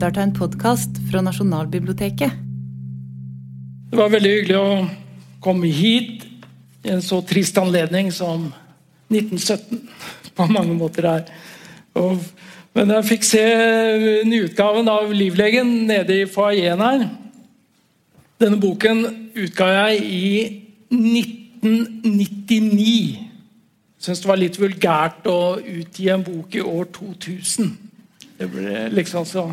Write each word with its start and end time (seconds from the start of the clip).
lytter 0.00 0.14
til 0.16 0.22
en 0.22 0.30
podkast 0.32 0.96
fra 1.10 1.20
Nasjonalbiblioteket. 1.20 2.32
Det 3.90 3.98
var 3.98 4.08
veldig 4.08 4.30
hyggelig 4.32 4.56
å 4.56 4.88
komme 5.44 5.66
hit 5.68 6.24
i 6.86 6.88
en 6.94 7.02
så 7.04 7.20
trist 7.28 7.58
anledning 7.60 8.08
som 8.08 8.48
1917 9.12 9.76
på 10.38 10.46
mange 10.48 10.72
måter 10.72 11.04
er. 11.04 11.28
Og, 12.00 12.16
men 12.72 12.88
jeg 12.96 13.04
fikk 13.10 13.24
se 13.28 13.44
nyutgaven 14.24 14.88
av 14.88 15.12
Livlegen 15.12 15.84
nede 15.92 16.16
i 16.22 16.24
foajeen 16.32 16.80
her. 16.80 17.04
Denne 18.40 18.56
boken 18.56 19.04
utga 19.36 19.68
jeg 19.82 20.00
i 20.00 20.64
1999. 20.96 23.20
Syns 24.00 24.24
det 24.24 24.32
var 24.32 24.40
litt 24.48 24.56
vulgært 24.56 25.28
å 25.28 25.60
utgi 25.60 26.08
en 26.08 26.24
bok 26.24 26.56
i 26.56 26.64
år 26.64 26.88
2000. 26.88 27.76
Det 28.38 28.46
ble 28.48 28.88
liksom 28.96 29.28
så 29.28 29.50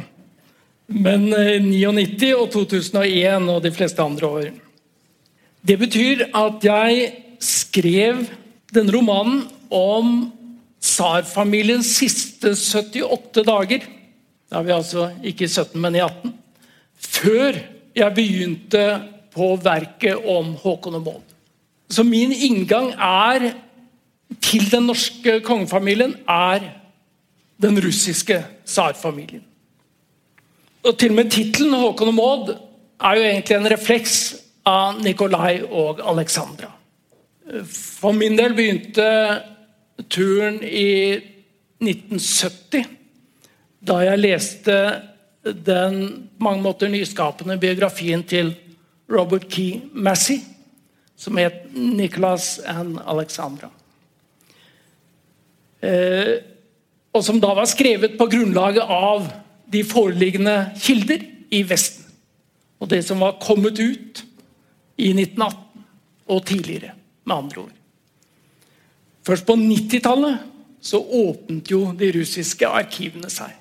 Men 0.87 1.27
99 1.29 2.31
og 2.37 2.49
2001 2.53 3.49
og 3.51 3.63
de 3.63 3.71
fleste 3.75 4.01
andre 4.01 4.27
år. 4.27 4.49
Det 5.67 5.75
betyr 5.79 6.27
at 6.31 6.63
jeg 6.63 7.09
skrev 7.43 8.23
denne 8.73 8.93
romanen 8.95 9.43
om 9.73 10.31
tsarfamiliens 10.79 11.89
siste 11.99 12.53
78 12.55 13.43
dager. 13.47 13.83
Da 14.47 14.61
er 14.61 14.67
vi 14.67 14.75
altså 14.75 15.09
ikke 15.23 15.43
i 15.43 15.51
17, 15.51 15.75
men 15.81 15.97
i 15.97 16.03
18. 16.05 16.33
Før 16.97 17.59
jeg 17.97 18.15
begynte 18.15 18.85
på 19.35 19.51
verket 19.61 20.23
om 20.23 20.55
Håkon 20.61 20.99
og 21.01 21.03
Maud. 21.03 21.35
Så 21.91 22.03
min 22.03 22.31
inngang 22.31 22.93
er 22.95 23.51
til 24.43 24.65
den 24.71 24.87
norske 24.89 25.39
kongefamilien 25.45 26.15
er 26.27 26.63
den 27.61 27.79
russiske 27.83 28.41
tsarfamilien. 28.65 29.43
Og 30.87 30.95
til 30.95 31.11
og 31.11 31.17
med 31.19 31.31
tittelen 31.31 31.75
Håkon 31.75 32.13
og 32.13 32.15
Maud 32.15 32.51
er 32.53 33.17
jo 33.17 33.25
egentlig 33.27 33.55
en 33.57 33.71
refleks 33.73 34.17
av 34.67 35.01
Nikolai 35.03 35.59
og 35.67 35.99
Alexandra. 35.99 36.69
For 37.67 38.15
min 38.15 38.37
del 38.39 38.55
begynte 38.55 39.07
turen 40.11 40.61
i 40.63 41.17
1970, 41.83 42.87
da 43.87 43.99
jeg 44.03 44.21
leste 44.23 44.77
den 45.43 45.99
på 46.37 46.43
mange 46.47 46.63
måter 46.63 46.91
nyskapende 46.91 47.57
biografien 47.59 48.23
til 48.27 48.53
Robert 49.11 49.47
Key 49.49 49.81
Massey, 49.93 50.39
som 51.17 51.37
het 51.37 51.67
'Nicholas 51.73 52.59
and 52.65 52.97
Alexandra'. 52.97 53.71
Eh, 55.81 56.37
og 57.13 57.23
som 57.23 57.41
da 57.41 57.53
var 57.53 57.65
skrevet 57.65 58.17
på 58.17 58.25
grunnlaget 58.25 58.81
av 58.81 59.31
de 59.71 59.83
foreliggende 59.87 60.55
kilder 60.81 61.23
i 61.51 61.63
Vesten. 61.67 62.05
Og 62.79 62.89
det 62.91 63.01
som 63.05 63.21
var 63.23 63.39
kommet 63.41 63.79
ut 63.79 64.23
i 64.97 65.09
1918 65.13 65.85
og 66.27 66.45
tidligere, 66.45 66.93
med 67.25 67.35
andre 67.35 67.61
ord. 67.61 67.75
Først 69.27 69.45
på 69.45 69.55
90-tallet 69.59 70.37
så 70.81 70.99
åpnet 70.99 71.71
jo 71.71 71.91
de 71.97 72.11
russiske 72.15 72.67
arkivene 72.67 73.29
seg. 73.31 73.51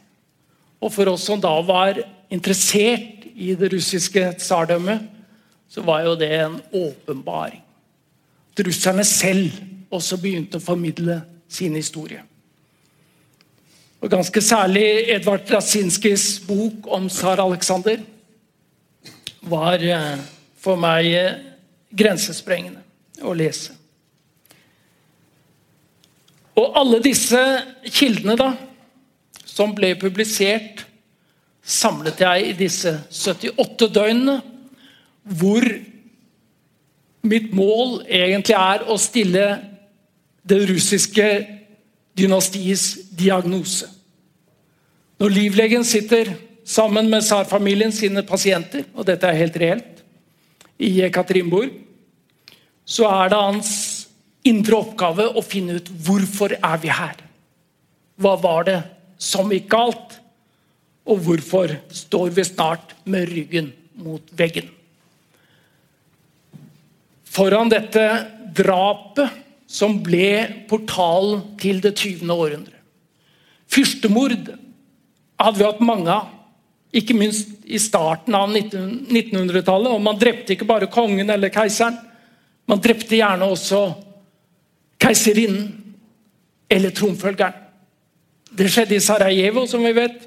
Og 0.83 0.93
for 0.93 1.11
oss 1.11 1.25
som 1.27 1.41
da 1.43 1.55
var 1.67 1.99
interessert 2.31 3.25
i 3.35 3.55
det 3.59 3.73
russiske 3.73 4.29
tsardømmet, 4.39 5.03
så 5.69 5.83
var 5.83 6.05
jo 6.07 6.15
det 6.19 6.31
en 6.37 6.61
åpenbaring. 6.73 7.63
At 8.53 8.63
russerne 8.67 9.05
selv 9.05 9.51
også 9.91 10.19
begynte 10.21 10.61
å 10.61 10.65
formidle 10.65 11.21
sin 11.49 11.75
historie. 11.77 12.23
Og 14.07 14.11
Ganske 14.11 14.39
særlig 14.41 14.85
Edvard 15.11 15.49
Rasinskis 15.51 16.39
bok 16.47 16.85
om 16.95 17.09
tsar 17.11 17.41
Aleksander 17.43 18.05
var 19.51 19.83
eh, 19.83 20.21
for 20.63 20.79
meg 20.79 21.09
eh, 21.11 21.41
grensesprengende 21.91 22.85
å 23.27 23.33
lese. 23.35 23.75
Og 26.55 26.79
alle 26.79 27.01
disse 27.03 27.41
kildene 27.89 28.37
da, 28.39 28.53
som 29.43 29.75
ble 29.75 29.97
publisert, 29.99 30.85
samlet 31.67 32.23
jeg 32.23 32.47
i 32.53 32.55
disse 32.63 32.95
78 33.11 33.91
døgnene, 33.91 34.39
hvor 35.35 35.67
mitt 37.27 37.51
mål 37.51 38.05
egentlig 38.07 38.55
er 38.55 38.87
å 38.87 39.01
stille 39.03 39.51
det 40.47 40.63
russiske 40.71 41.29
dynastiets 42.15 42.89
diagnose. 43.11 43.96
Når 45.17 45.33
livlegen 45.33 45.85
sitter 45.87 46.35
sammen 46.67 47.09
med 47.09 47.25
tsarfamilien 47.25 47.93
sine 47.95 48.25
pasienter, 48.27 48.85
og 48.95 49.07
dette 49.09 49.29
er 49.29 49.39
helt 49.39 49.57
reelt, 49.61 50.03
i 50.77 50.91
Ekaterinburg, 51.07 51.73
så 52.85 53.09
er 53.09 53.31
det 53.33 53.39
hans 53.41 53.71
indre 54.47 54.77
oppgave 54.83 55.31
å 55.33 55.43
finne 55.43 55.79
ut 55.81 55.89
hvorfor 56.07 56.53
er 56.59 56.83
vi 56.83 56.93
her. 56.93 57.17
Hva 58.21 58.37
var 58.41 58.69
det 58.69 58.79
som 59.21 59.51
gikk 59.53 59.71
galt? 59.73 60.19
Og 61.07 61.23
hvorfor 61.23 61.73
står 61.95 62.33
vi 62.37 62.45
snart 62.45 62.95
med 63.07 63.29
ryggen 63.31 63.71
mot 64.03 64.23
veggen? 64.37 64.69
Foran 67.37 67.71
dette 67.71 68.05
drapet 68.57 69.43
som 69.71 69.99
ble 70.03 70.65
portalen 70.71 71.43
til 71.61 71.83
det 71.85 71.95
20. 71.99 72.31
århundre. 72.33 72.75
Fyrstemord 73.71 74.53
hadde 75.41 75.59
vi 75.61 75.67
hatt 75.67 75.85
mange 75.85 76.13
av, 76.13 76.33
ikke 76.97 77.17
minst 77.19 77.51
i 77.67 77.79
starten 77.83 78.35
av 78.37 78.53
1900-tallet. 78.55 79.91
Og 79.93 80.01
man 80.03 80.19
drepte 80.21 80.55
ikke 80.55 80.69
bare 80.69 80.89
kongen 80.93 81.31
eller 81.33 81.53
keiseren, 81.53 81.99
man 82.67 82.81
drepte 82.83 83.19
gjerne 83.19 83.47
også 83.47 83.81
keiserinnen 85.03 85.69
eller 86.73 86.95
tronfølgeren. 86.95 87.63
Det 88.57 88.71
skjedde 88.73 88.97
i 88.97 89.05
Sarajevo, 89.05 89.67
som 89.69 89.85
vi 89.85 89.93
vet. 89.95 90.25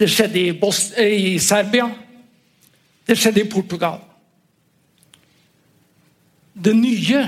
Det 0.00 0.08
skjedde 0.10 0.40
i, 0.40 0.54
Bos 0.56 0.88
i 0.98 1.36
Serbia. 1.42 1.90
Det 3.06 3.16
skjedde 3.18 3.42
i 3.42 3.50
Portugal. 3.50 4.00
Det 6.56 6.72
nye 6.76 7.20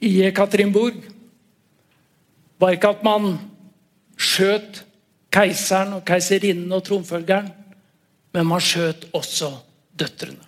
i 0.00 0.12
Ekaterinburg, 0.24 1.04
var 2.56 2.72
ikke 2.72 2.94
at 2.94 3.02
man 3.04 3.34
skjøt 4.16 4.85
keiseren 5.36 5.98
og 5.98 6.04
keiserinnen 6.08 6.72
og 6.72 6.84
tronfølgeren, 6.86 7.50
men 8.32 8.48
man 8.48 8.62
skjøt 8.62 9.08
også 9.16 9.52
døtrene. 9.96 10.44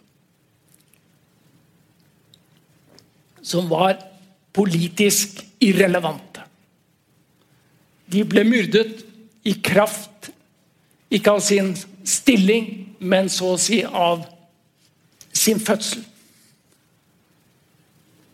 Som 3.44 3.68
var 3.70 3.96
politisk 4.52 5.42
irrelevante. 5.64 6.44
De 8.08 8.24
ble 8.24 8.44
myrdet 8.48 9.04
i 9.48 9.54
kraft, 9.64 10.30
ikke 11.12 11.36
av 11.36 11.44
sin 11.44 11.74
stilling, 12.08 12.96
men 12.98 13.28
så 13.32 13.54
å 13.54 13.60
si 13.60 13.82
av 13.84 14.24
sin 15.32 15.60
fødsel. 15.60 16.02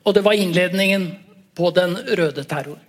Og 0.04 0.14
det 0.14 0.24
var 0.24 0.38
innledningen 0.38 1.08
på 1.54 1.70
den 1.74 1.96
røde 2.18 2.44
terror. 2.46 2.80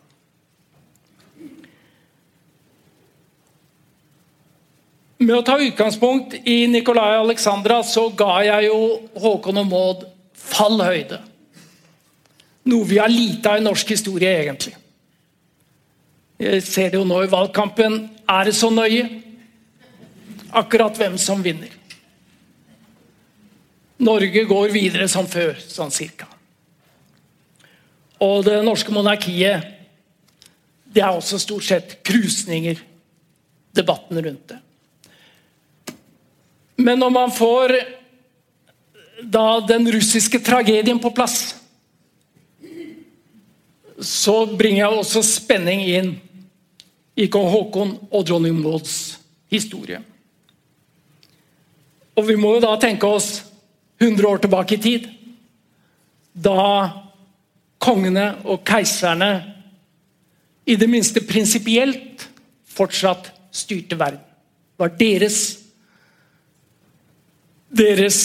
Med 5.17 5.31
å 5.37 5.43
ta 5.47 5.55
utgangspunkt 5.63 6.33
i 6.43 6.65
Nikolai 6.67 7.13
og 7.15 7.29
Alexandra 7.29 7.79
så 7.87 8.09
ga 8.17 8.41
jeg 8.43 8.67
jo 8.67 8.79
Håkon 9.23 9.61
og 9.61 9.69
Maud 9.69 10.01
fallhøyde. 10.35 11.21
Noe 12.67 12.87
vi 12.89 12.97
har 12.99 13.11
lite 13.11 13.53
av 13.53 13.61
i 13.61 13.63
norsk 13.63 13.93
historie, 13.93 14.31
egentlig. 14.41 14.73
Jeg 16.41 16.63
ser 16.65 16.91
det 16.91 16.99
jo 16.99 17.07
nå 17.07 17.21
i 17.23 17.31
valgkampen. 17.31 17.99
Er 18.27 18.49
det 18.49 18.55
så 18.57 18.71
nøye? 18.73 19.05
Akkurat 20.55 20.97
hvem 20.99 21.15
som 21.21 21.43
vinner. 21.45 21.71
Norge 24.03 24.43
går 24.49 24.73
videre 24.73 25.07
som 25.07 25.29
før, 25.29 25.55
sånn 25.61 25.93
cirka. 25.95 26.27
Og 28.19 28.43
det 28.47 28.59
norske 28.65 28.91
monarkiet 28.91 29.71
det 30.95 31.03
er 31.03 31.11
også 31.11 31.39
stort 31.39 31.65
sett 31.67 31.97
krusninger, 32.07 32.79
debatten 33.75 34.19
rundt 34.23 34.51
det. 34.51 34.59
Men 36.75 36.99
når 36.99 37.13
man 37.13 37.31
får 37.31 37.75
da 39.23 39.59
den 39.67 39.87
russiske 39.91 40.39
tragedien 40.43 40.99
på 40.99 41.11
plass, 41.15 41.55
så 43.99 44.41
bringer 44.45 44.81
jeg 44.83 44.99
også 44.99 45.23
spenning 45.23 45.85
inn 45.87 46.11
i 47.15 47.29
kong 47.31 47.47
Haakon 47.47 47.95
og 48.11 48.25
dronning 48.27 48.57
Mauds 48.59 49.15
historie. 49.51 50.01
Og 52.15 52.27
vi 52.27 52.35
må 52.39 52.55
jo 52.55 52.63
da 52.63 52.75
tenke 52.79 53.07
oss 53.07 53.39
100 53.99 54.27
år 54.27 54.43
tilbake 54.43 54.75
i 54.75 54.83
tid. 54.83 55.07
Da 56.35 56.91
kongene 57.79 58.27
og 58.43 58.63
keiserne 58.67 59.31
i 60.67 60.75
det 60.79 60.87
minste 60.91 61.23
prinsipielt 61.23 62.25
fortsatt 62.75 63.31
styrte 63.55 63.99
verden. 63.99 64.23
var 64.77 64.91
deres 64.99 65.64
deres 67.75 68.19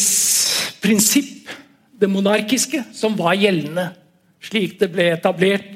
prinsipp, 0.82 1.48
det 2.00 2.08
monarkiske, 2.08 2.84
som 2.96 3.16
var 3.18 3.36
gjeldende 3.36 3.90
slik 4.40 4.78
det 4.80 4.90
ble 4.94 5.10
etablert 5.14 5.66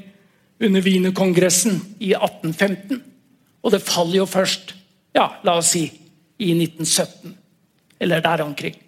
under 0.65 0.85
Wienerkongressen 0.85 1.77
i 2.01 2.15
1815. 2.17 3.03
Og 3.65 3.73
det 3.73 3.85
faller 3.85 4.23
jo 4.23 4.29
først, 4.29 4.75
ja, 5.17 5.29
la 5.45 5.59
oss 5.61 5.75
si, 5.75 5.85
i 6.39 6.51
1917. 6.57 7.37
Eller 8.01 8.25
der 8.25 8.45
omkring. 8.45 8.81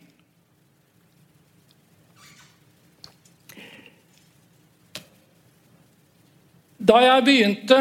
Da 6.86 7.00
jeg 7.02 7.24
begynte 7.24 7.78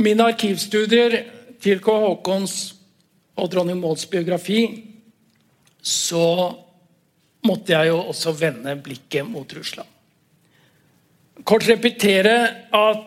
mine 0.00 0.30
arkivstudier 0.30 1.16
til 1.60 1.80
K. 1.82 1.96
Haakons 2.04 2.54
og 3.34 3.50
dronning 3.50 3.80
Mauds 3.80 4.06
biografi, 4.06 4.60
så 5.82 6.26
måtte 7.44 7.74
jeg 7.74 7.90
jo 7.90 7.98
også 8.08 8.32
vende 8.38 8.76
blikket 8.80 9.26
mot 9.28 9.50
Russland. 9.56 9.88
Kort 11.44 11.66
repetere 11.68 12.36
at 12.72 13.02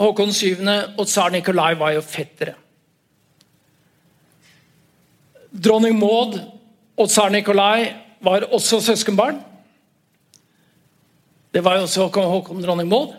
Håkon 0.00 0.32
7. 0.32 0.64
og 0.96 1.04
tsar 1.06 1.30
Nikolai 1.30 1.74
var 1.78 1.92
jo 1.92 2.00
fettere. 2.00 2.54
Dronning 5.50 5.98
Maud 5.98 6.38
og 6.96 7.08
tsar 7.10 7.28
Nikolai 7.30 7.90
var 8.24 8.48
også 8.48 8.80
søskenbarn. 8.80 9.42
Det 11.52 11.62
var 11.64 11.76
jo 11.76 11.84
også 11.84 12.08
Håkon 12.08 12.64
dronning 12.64 12.88
Maud. 12.88 13.12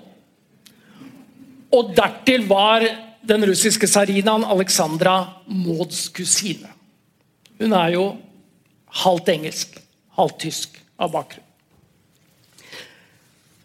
Og 1.71 1.93
dertil 1.95 2.47
var 2.49 2.83
den 3.27 3.45
russiske 3.45 3.87
tsarinaen 3.87 4.43
Alexandra 4.43 5.15
Mauds 5.45 6.09
kusine. 6.09 6.69
Hun 7.61 7.73
er 7.77 7.93
jo 7.95 8.05
halvt 9.03 9.29
engelsk, 9.35 9.77
halvt 10.17 10.39
tysk 10.45 10.79
av 11.01 11.13
bakgrunn. 11.13 11.47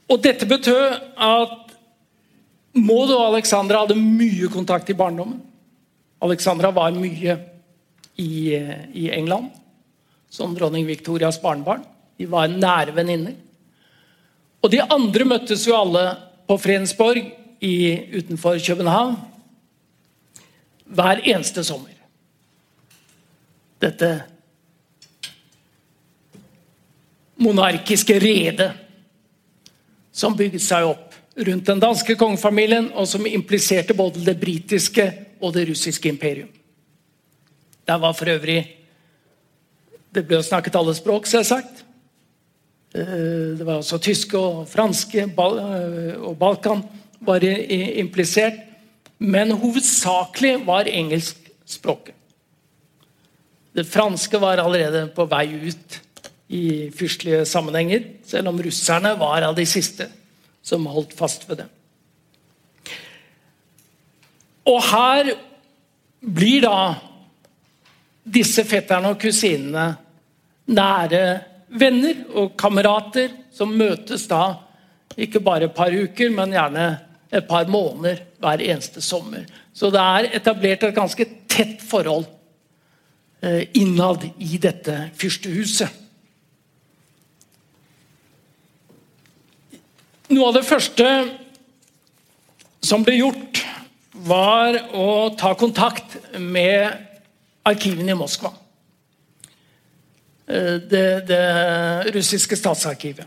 Og 0.06 0.20
dette 0.22 0.46
betød 0.46 0.98
at 1.18 1.62
Maud 2.76 3.10
og 3.10 3.24
Alexandra 3.32 3.82
hadde 3.82 3.96
mye 3.98 4.50
kontakt 4.52 4.90
i 4.92 4.96
barndommen. 4.96 5.40
Alexandra 6.22 6.70
var 6.70 6.94
mye 6.94 7.38
i, 8.20 8.54
i 8.92 9.08
England 9.10 9.50
som 10.30 10.54
dronning 10.54 10.86
Victorias 10.86 11.40
barnebarn. 11.42 11.82
De 12.16 12.28
var 12.30 12.52
nære 12.52 12.94
venninner. 12.96 13.34
Og 14.62 14.70
de 14.72 14.82
andre 14.82 15.26
møttes 15.28 15.64
jo 15.66 15.76
alle 15.76 16.04
på 16.46 16.58
Fredensborg 16.60 17.22
i, 17.64 17.74
utenfor 18.20 18.60
København 18.62 19.16
hver 20.86 21.22
eneste 21.26 21.64
sommer. 21.64 21.94
Dette 23.82 24.10
monarkiske 27.36 28.18
redet 28.20 28.70
som 30.16 30.36
bygde 30.36 30.60
seg 30.62 30.86
opp 30.88 31.16
rundt 31.36 31.68
den 31.68 31.80
danske 31.82 32.16
kongefamilien, 32.16 32.88
og 32.96 33.04
som 33.08 33.26
impliserte 33.28 33.94
både 33.96 34.22
det 34.24 34.38
britiske 34.40 35.04
og 35.40 35.52
det 35.52 35.66
russiske 35.68 36.08
imperium. 36.08 36.48
Der 37.86 37.98
var 37.98 38.16
for 38.16 38.28
øvrig 38.28 38.72
Det 40.16 40.22
ble 40.24 40.38
snakket 40.40 40.74
alle 40.78 40.94
språk, 40.96 41.26
selvsagt. 41.28 41.82
Eh, 42.94 43.52
det 43.58 43.64
var 43.66 43.82
også 43.82 43.98
tyske 44.00 44.38
og 44.38 44.62
franske 44.68 45.26
eh, 45.26 46.14
og 46.16 46.38
Balkan 46.38 46.80
var 47.20 47.44
implisert. 47.44 48.56
Men 49.18 49.54
hovedsakelig 49.56 50.58
var 50.66 50.88
engelskspråket. 50.88 52.14
Det 53.76 53.84
franske 53.84 54.38
var 54.40 54.60
allerede 54.60 55.06
på 55.12 55.26
vei 55.28 55.46
ut 55.68 55.98
i 56.48 56.90
fyrstelige 56.96 57.44
sammenhenger, 57.48 58.04
selv 58.24 58.48
om 58.48 58.60
russerne 58.62 59.12
var 59.20 59.44
av 59.44 59.56
de 59.56 59.66
siste 59.68 60.06
som 60.64 60.86
holdt 60.88 61.12
fast 61.16 61.44
ved 61.48 61.60
det. 61.60 61.66
Og 64.66 64.80
her 64.82 65.30
blir 66.20 66.64
da 66.64 66.78
disse 68.26 68.64
fetterne 68.66 69.12
og 69.12 69.20
kusinene 69.22 69.90
nære 70.66 71.22
venner 71.78 72.24
og 72.34 72.56
kamerater 72.58 73.34
som 73.54 73.74
møtes 73.76 74.26
da 74.30 74.56
ikke 75.16 75.40
bare 75.40 75.68
et 75.68 75.76
par 75.76 75.94
uker, 75.94 76.32
men 76.34 76.52
gjerne 76.52 76.86
et 77.32 77.46
par 77.48 77.68
måneder 77.70 78.22
hver 78.42 78.62
eneste 78.62 79.02
sommer. 79.02 79.46
Så 79.74 79.90
det 79.90 80.02
er 80.02 80.30
etablert 80.38 80.84
et 80.86 80.96
ganske 80.96 81.26
tett 81.50 81.82
forhold 81.82 82.26
eh, 83.42 83.66
innad 83.78 84.28
i 84.38 84.58
dette 84.62 84.98
fyrstehuset. 85.18 86.04
Noe 90.26 90.48
av 90.50 90.56
det 90.56 90.66
første 90.66 91.06
som 92.86 93.04
ble 93.06 93.18
gjort, 93.18 93.62
var 94.26 94.78
å 94.96 95.28
ta 95.38 95.52
kontakt 95.58 96.16
med 96.40 96.94
arkivene 97.66 98.14
i 98.14 98.18
Moskva. 98.18 98.52
Eh, 100.46 100.76
det, 100.90 101.06
det 101.28 101.42
russiske 102.14 102.58
statsarkivet. 102.58 103.26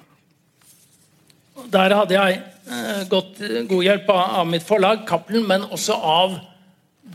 Der 1.70 1.94
hadde 1.94 2.16
jeg 2.16 2.40
eh, 2.70 3.04
gått 3.10 3.40
god 3.70 3.84
hjelp 3.84 4.10
av, 4.14 4.48
mitt 4.48 4.66
forlag, 4.66 5.06
Cappelen, 5.08 5.48
men 5.48 5.66
også 5.70 5.96
av 5.96 6.36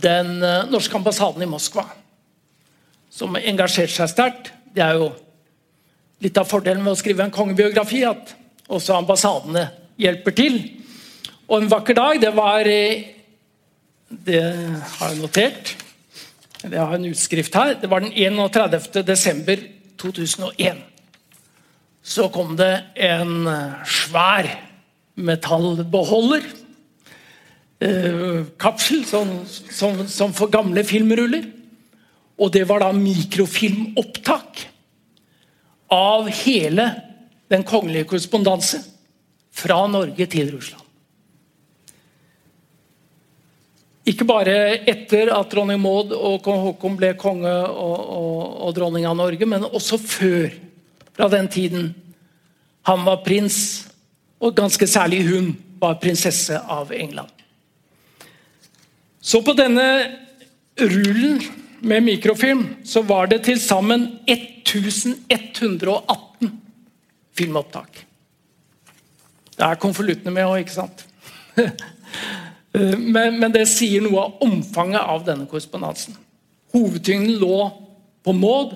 den 0.02 0.42
eh, 0.42 0.64
norske 0.70 0.96
ambassaden 0.98 1.42
i 1.42 1.48
Moskva. 1.50 1.86
Som 3.14 3.38
engasjerte 3.38 3.94
seg 3.94 4.10
sterkt. 4.12 4.52
Det 4.74 4.82
er 4.82 4.98
jo 4.98 5.12
litt 6.24 6.38
av 6.40 6.48
fordelen 6.50 6.82
med 6.82 6.94
å 6.94 6.98
skrive 6.98 7.26
en 7.26 7.34
kongebiografi, 7.34 8.02
at 8.06 8.34
også 8.66 8.96
ambassadene 8.98 9.68
hjelper 10.00 10.34
til. 10.34 10.58
Og 11.46 11.60
en 11.60 11.70
vakker 11.70 11.98
dag, 11.98 12.20
det 12.20 12.32
var 12.34 12.64
Det 14.14 14.40
har 14.98 15.10
jeg 15.10 15.18
notert. 15.18 15.76
Jeg 16.62 16.80
har 16.80 16.94
en 16.94 17.06
utskrift 17.10 17.54
her. 17.54 17.74
Det 17.80 17.90
var 17.90 18.00
den 18.00 18.12
31. 18.12 19.02
desember 19.04 19.58
2001 19.98 20.82
så 22.04 22.28
kom 22.28 22.52
det 22.56 22.82
en 23.00 23.46
eh, 23.48 23.84
svær 23.88 24.48
metallbeholder. 25.14 26.46
Eh, 27.84 28.44
kapsel, 28.58 29.04
som, 29.04 29.32
som, 29.46 30.06
som, 30.08 30.32
for 30.34 30.52
gamle 30.52 30.84
filmruller. 30.86 31.50
Og 32.40 32.50
det 32.54 32.64
var 32.68 32.82
da 32.82 32.92
mikrofilmopptak 32.96 34.64
av 35.94 36.30
hele 36.42 36.88
den 37.52 37.62
kongelige 37.66 38.08
korrespondanse 38.10 38.80
fra 39.54 39.84
Norge 39.86 40.26
til 40.26 40.50
Russland. 40.56 40.80
Ikke 44.04 44.26
bare 44.28 44.82
etter 44.84 45.30
at 45.32 45.48
dronning 45.52 45.80
Maud 45.80 46.10
og 46.12 46.42
kong 46.44 46.60
Haakon 46.66 46.96
ble 46.98 47.14
konge 47.16 47.48
og, 47.48 47.94
og, 48.02 48.40
og, 48.66 48.72
dronning 48.76 49.06
av 49.08 49.16
Norge, 49.16 49.48
men 49.48 49.64
også 49.64 49.96
før. 50.00 50.50
Fra 51.14 51.30
den 51.32 51.48
tiden 51.48 51.92
han 52.84 53.04
var 53.06 53.22
prins, 53.24 53.86
og 54.44 54.56
ganske 54.56 54.86
særlig 54.88 55.24
hun 55.28 55.56
var 55.80 56.00
prinsesse 56.02 56.58
av 56.60 56.92
England. 56.92 57.30
Så 59.24 59.40
på 59.44 59.52
denne 59.56 59.86
rullen 60.76 61.40
med 61.84 62.02
mikrofilm 62.04 62.66
så 62.84 63.02
var 63.02 63.26
det 63.32 63.44
til 63.46 63.60
sammen 63.60 64.18
1118 64.28 66.50
filmopptak. 67.34 68.04
Det 69.54 69.64
er 69.64 69.80
konvoluttene 69.80 70.34
med 70.34 70.48
òg, 70.48 70.58
ikke 70.64 70.76
sant? 70.76 71.06
Men, 72.74 73.36
men, 73.38 73.52
det 73.54 73.70
sier 73.70 74.02
noe 74.02 74.18
av 74.18 74.40
omfanget 74.42 74.98
av 74.98 75.22
denne 75.22 75.46
korrespondansen. 75.46 76.10
Hovedtyngden 76.74 77.38
lå 77.38 77.70
på 78.26 78.34
Maud, 78.34 78.74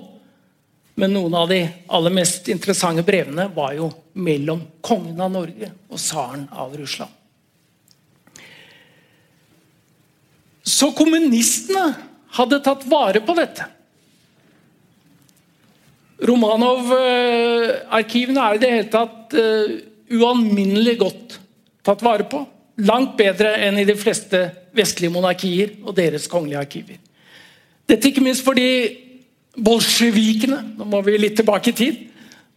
men 0.95 1.11
noen 1.11 1.35
av 1.35 1.51
de 1.51 1.67
aller 1.91 2.13
mest 2.15 2.47
interessante 2.47 3.03
brevene 3.03 3.51
var 3.51 3.75
jo 3.75 3.91
mellom 4.19 4.61
kongen 4.85 5.21
av 5.21 5.31
Norge 5.33 5.71
og 5.89 5.99
tsaren 5.99 6.47
av 6.51 6.77
Russland. 6.77 7.11
Så 10.69 10.91
kommunistene 10.93 11.95
hadde 12.37 12.59
tatt 12.63 12.85
vare 12.89 13.21
på 13.25 13.33
dette. 13.37 13.63
Romanov-arkivene 16.29 18.41
er 18.43 18.55
i 18.55 18.61
det 18.61 18.71
hele 18.73 18.89
tatt 18.91 19.33
uh, 19.39 19.69
ualminnelig 20.11 20.97
godt 20.99 21.39
tatt 21.85 22.01
vare 22.05 22.23
på. 22.29 22.47
Langt 22.85 23.17
bedre 23.19 23.55
enn 23.65 23.77
i 23.79 23.85
de 23.87 23.95
fleste 23.99 24.39
vestlige 24.75 25.11
monarkier 25.13 25.69
og 25.83 25.95
deres 25.97 26.27
kongelige 26.31 26.61
arkiver. 26.61 26.97
Dette 27.89 28.07
ikke 28.11 28.23
minst 28.23 28.45
fordi 28.45 28.69
bolsjevikene 29.59 30.59
nå 30.77 30.83
må 30.87 31.01
vi 31.03 31.17
litt 31.19 31.35
tilbake 31.39 31.69
i 31.71 31.75
tid, 31.75 31.95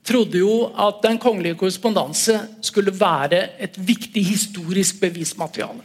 trodde 0.06 0.40
jo 0.42 0.66
at 0.75 1.00
den 1.04 1.18
kongelige 1.23 1.59
korrespondanse 1.61 2.38
skulle 2.64 2.94
være 2.94 3.44
et 3.62 3.78
viktig 3.78 4.25
historisk 4.26 5.00
bevismateriale. 5.00 5.85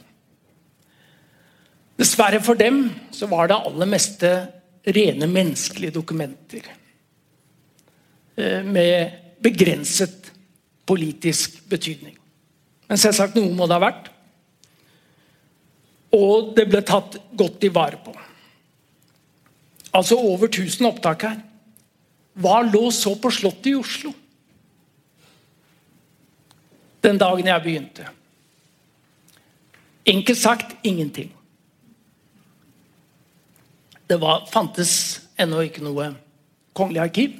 Dessverre 1.97 2.41
for 2.45 2.57
dem 2.57 2.87
så 3.13 3.29
var 3.29 3.49
det 3.49 3.57
aller 3.57 3.89
meste 3.89 4.31
rene 4.87 5.27
menneskelige 5.27 5.95
dokumenter. 5.97 6.65
Eh, 8.37 8.63
med 8.65 9.11
begrenset 9.41 10.31
politisk 10.87 11.63
betydning. 11.69 12.15
Men 12.87 13.01
selvsagt 13.01 13.35
noe 13.35 13.51
må 13.53 13.67
det 13.67 13.75
ha 13.75 13.83
vært. 13.83 14.11
Og 16.15 16.53
det 16.55 16.67
ble 16.69 16.81
tatt 16.85 17.17
godt 17.37 17.65
i 17.67 17.73
vare 17.73 17.99
på. 17.99 18.13
Altså 19.97 20.19
over 20.21 20.47
1000 20.47 20.87
opptak 20.87 21.25
her. 21.25 21.41
Hva 22.37 22.61
lå 22.67 22.89
så 22.93 23.15
på 23.17 23.31
Slottet 23.33 23.71
i 23.71 23.77
Oslo 23.77 24.13
den 27.05 27.19
dagen 27.21 27.47
jeg 27.47 27.63
begynte? 27.63 28.05
Enkelt 30.07 30.39
sagt 30.39 30.75
ingenting. 30.87 31.29
Det 34.07 34.17
var, 34.21 34.45
fantes 34.51 34.91
ennå 35.39 35.65
ikke 35.67 35.83
noe 35.85 36.11
kongelig 36.77 37.01
arkiv 37.03 37.33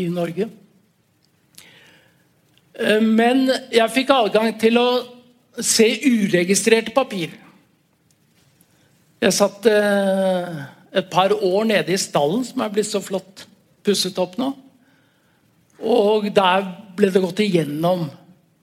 i 0.00 0.06
Norge. 0.12 0.48
Eh, 2.76 3.02
men 3.02 3.48
jeg 3.72 3.94
fikk 3.94 4.14
adgang 4.14 4.54
til 4.60 4.80
å 4.80 4.88
se 5.60 5.88
uregistrerte 6.06 6.94
papir. 6.96 7.34
Jeg 9.20 9.32
satt 9.32 9.68
eh, 9.70 10.64
et 10.96 11.12
par 11.12 11.32
år 11.34 11.68
nede 11.68 11.92
i 11.92 12.00
stallen, 12.00 12.44
som 12.44 12.64
er 12.64 12.72
blitt 12.72 12.88
så 12.88 13.02
flott 13.04 13.46
pusset 13.86 14.18
opp 14.18 14.36
nå. 14.40 14.50
Og 15.86 16.28
der 16.34 16.64
ble 16.96 17.10
det 17.12 17.22
gått 17.22 17.42
igjennom 17.44 18.06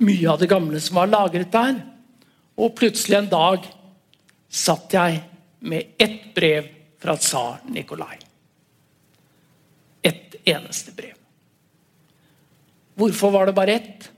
mye 0.03 0.29
av 0.29 0.41
det 0.41 0.49
gamle 0.51 0.81
som 0.83 0.99
var 0.99 1.11
lagret 1.11 1.51
der. 1.53 1.77
Og 2.59 2.75
plutselig 2.77 3.19
en 3.19 3.31
dag 3.31 3.65
satt 4.53 4.93
jeg 4.93 5.21
med 5.63 5.95
ett 6.01 6.33
brev 6.35 6.67
fra 7.01 7.15
tsar 7.17 7.61
Nikolai. 7.71 8.17
Ett 10.03 10.35
eneste 10.45 10.91
brev. 10.95 11.15
Hvorfor 12.95 13.31
var 13.33 13.45
det 13.45 13.55
bare 13.57 13.77
ett? 13.79 14.09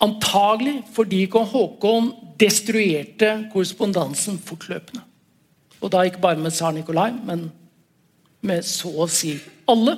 Antagelig 0.00 0.82
fordi 0.94 1.26
kong 1.32 1.48
Haakon 1.52 2.10
destruerte 2.40 3.32
korrespondansen 3.52 4.38
fortløpende. 4.40 5.04
Og 5.80 5.92
da 5.92 6.04
ikke 6.04 6.20
bare 6.20 6.40
med 6.40 6.52
tsar 6.52 6.72
Nikolai, 6.76 7.12
men 7.24 7.48
med 8.46 8.64
så 8.66 8.90
å 9.02 9.08
si 9.10 9.34
alle. 9.70 9.96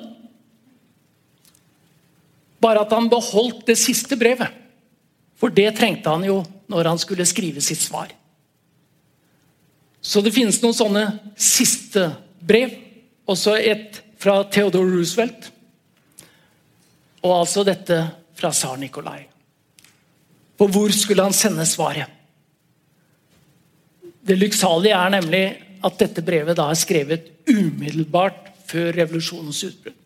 Bare 2.62 2.84
at 2.84 2.92
han 2.94 3.10
beholdt 3.10 3.66
det 3.70 3.78
siste 3.80 4.18
brevet. 4.18 4.50
For 5.38 5.50
det 5.50 5.72
trengte 5.78 6.10
han 6.10 6.24
jo 6.26 6.42
når 6.70 6.92
han 6.92 7.00
skulle 7.02 7.26
skrive 7.26 7.62
sitt 7.64 7.80
svar. 7.82 8.12
Så 10.02 10.22
det 10.22 10.34
finnes 10.34 10.60
noen 10.62 10.76
sånne 10.76 11.04
siste 11.38 12.08
brev. 12.42 12.74
Også 13.30 13.54
et 13.58 14.00
fra 14.18 14.40
Theodore 14.50 14.90
Roosevelt. 14.96 15.50
Og 17.22 17.36
altså 17.36 17.62
dette 17.66 17.98
fra 18.38 18.50
tsar 18.54 18.78
Nikolai. 18.82 19.20
For 20.58 20.70
hvor 20.70 20.90
skulle 20.94 21.24
han 21.26 21.34
sende 21.34 21.66
svaret? 21.66 22.10
Det 24.22 24.38
lykksalige 24.38 24.94
er 24.94 25.14
nemlig 25.16 25.44
at 25.82 25.98
dette 26.00 26.22
brevet 26.24 26.56
da 26.58 26.68
er 26.70 26.78
skrevet 26.78 27.28
umiddelbart 27.50 28.52
før 28.68 28.92
revolusjonens 28.96 29.62
utbrudd. 29.66 29.98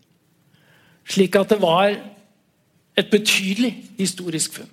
Slik 1.06 1.36
at 1.38 1.52
det 1.52 1.60
var 1.62 1.92
et 2.96 3.10
betydelig 3.12 3.72
historisk 3.98 4.56
funn. 4.58 4.72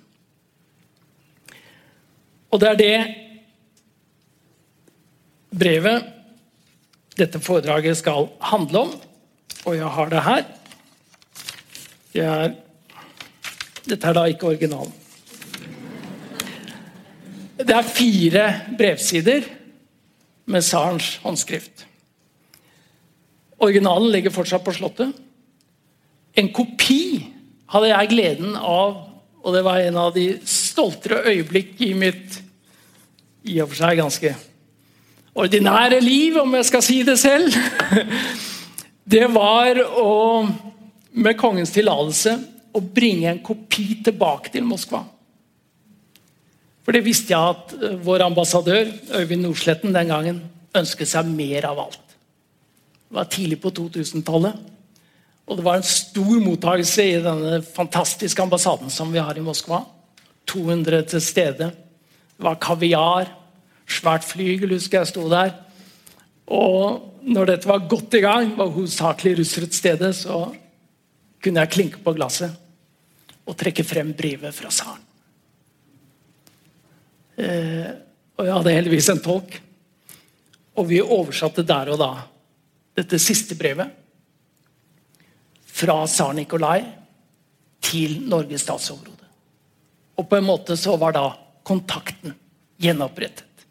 Og 2.50 2.60
det 2.62 2.68
er 2.70 2.80
det 2.80 2.98
brevet 5.54 6.10
dette 7.18 7.40
foredraget 7.42 7.98
skal 7.98 8.28
handle 8.42 8.86
om. 8.88 8.92
Og 9.64 9.76
jeg 9.76 9.90
har 9.96 10.10
det 10.10 10.22
her. 10.22 10.44
Det 12.14 12.22
er, 12.22 12.54
dette 13.84 14.06
er 14.06 14.16
da 14.16 14.24
ikke 14.30 14.50
originalen. 14.52 14.94
Det 17.54 17.70
er 17.70 17.86
fire 17.86 18.46
brevsider 18.78 19.46
med 20.44 20.64
tsarens 20.64 21.16
håndskrift. 21.22 21.86
Originalen 23.64 24.10
ligger 24.12 24.34
fortsatt 24.34 24.64
på 24.64 24.74
Slottet. 24.76 25.14
En 26.34 26.50
kopi 26.52 27.22
hadde 27.70 27.90
jeg 27.92 28.10
gleden 28.10 28.56
av, 28.58 28.96
og 29.44 29.54
det 29.54 29.62
var 29.64 29.80
en 29.80 30.00
av 30.00 30.12
de 30.16 30.26
stoltere 30.48 31.22
øyeblikk 31.30 31.80
i 31.86 31.92
mitt 31.96 32.40
i 33.44 33.60
og 33.60 33.70
for 33.70 33.82
seg 33.82 34.00
ganske 34.00 34.32
ordinære 35.34 36.00
liv, 36.00 36.38
om 36.40 36.54
jeg 36.58 36.68
skal 36.70 36.84
si 36.84 37.02
det 37.06 37.18
selv. 37.20 37.54
Det 39.04 39.26
var 39.28 39.76
å, 40.00 40.46
med 41.12 41.36
kongens 41.36 41.74
tillatelse, 41.74 42.32
å 42.72 42.80
bringe 42.80 43.28
en 43.28 43.42
kopi 43.44 43.98
tilbake 44.00 44.48
til 44.54 44.64
Moskva. 44.64 45.02
For 46.84 46.96
det 46.96 47.04
visste 47.06 47.32
jeg 47.32 47.54
at 47.54 47.74
eh, 47.78 47.96
vår 48.04 48.26
ambassadør 48.26 48.90
Øyvind 49.16 49.46
Nordsletten 49.46 49.94
den 49.94 50.12
gangen 50.12 50.42
ønsket 50.76 51.10
seg 51.10 51.30
mer 51.30 51.70
av 51.70 51.80
alt. 51.86 52.02
Det 53.08 53.18
var 53.18 53.30
tidlig 53.30 53.60
på 53.62 53.72
2000-tallet. 53.74 54.70
Og 55.44 55.58
det 55.58 55.64
var 55.66 55.78
en 55.78 55.86
stor 55.86 56.36
mottakelse 56.40 57.04
i 57.04 57.22
denne 57.24 57.58
fantastiske 57.66 58.42
ambassaden 58.42 58.92
som 58.92 59.12
vi 59.12 59.22
har 59.22 59.36
i 59.36 59.44
Moskva. 59.44 59.82
200 60.50 61.04
til 61.12 61.22
stede. 61.24 61.70
Det 62.34 62.44
var 62.44 62.60
kaviar. 62.60 63.30
Svært 63.84 64.24
flygel, 64.24 64.72
husker 64.72 65.02
jeg 65.02 65.12
sto 65.12 65.26
der. 65.28 65.52
Og 66.48 67.12
når 67.24 67.52
dette 67.52 67.68
var 67.68 67.86
godt 67.88 68.16
i 68.16 68.24
gang, 68.24 68.54
var 68.56 68.72
hovedsakelig 68.72 69.38
russere 69.38 69.68
til 69.68 69.78
stede, 69.78 70.12
så 70.16 70.46
kunne 71.44 71.64
jeg 71.64 71.72
klinke 71.76 72.00
på 72.04 72.16
glasset 72.16 72.52
og 73.44 73.56
trekke 73.60 73.84
frem 73.84 74.14
brevet 74.16 74.56
fra 74.56 74.72
tsaren. 74.72 75.02
Eh, 77.36 77.90
og 78.38 78.46
jeg 78.46 78.56
hadde 78.56 78.74
heldigvis 78.76 79.10
en 79.12 79.22
tolk. 79.22 79.58
Og 80.74 80.88
vi 80.90 81.00
oversatte 81.02 81.64
der 81.66 81.92
og 81.94 82.00
da 82.00 82.12
dette 82.94 83.18
siste 83.22 83.56
brevet 83.58 83.90
fra 85.74 85.96
tsar 86.06 86.34
Nikolai 86.36 86.84
til 87.84 88.20
Norges 88.30 88.62
statsoverhode. 88.66 89.26
Og 90.18 90.28
på 90.30 90.38
en 90.38 90.46
måte 90.46 90.76
så 90.78 90.94
var 90.98 91.14
da 91.16 91.26
kontakten 91.66 92.34
gjenopprettet. 92.78 93.66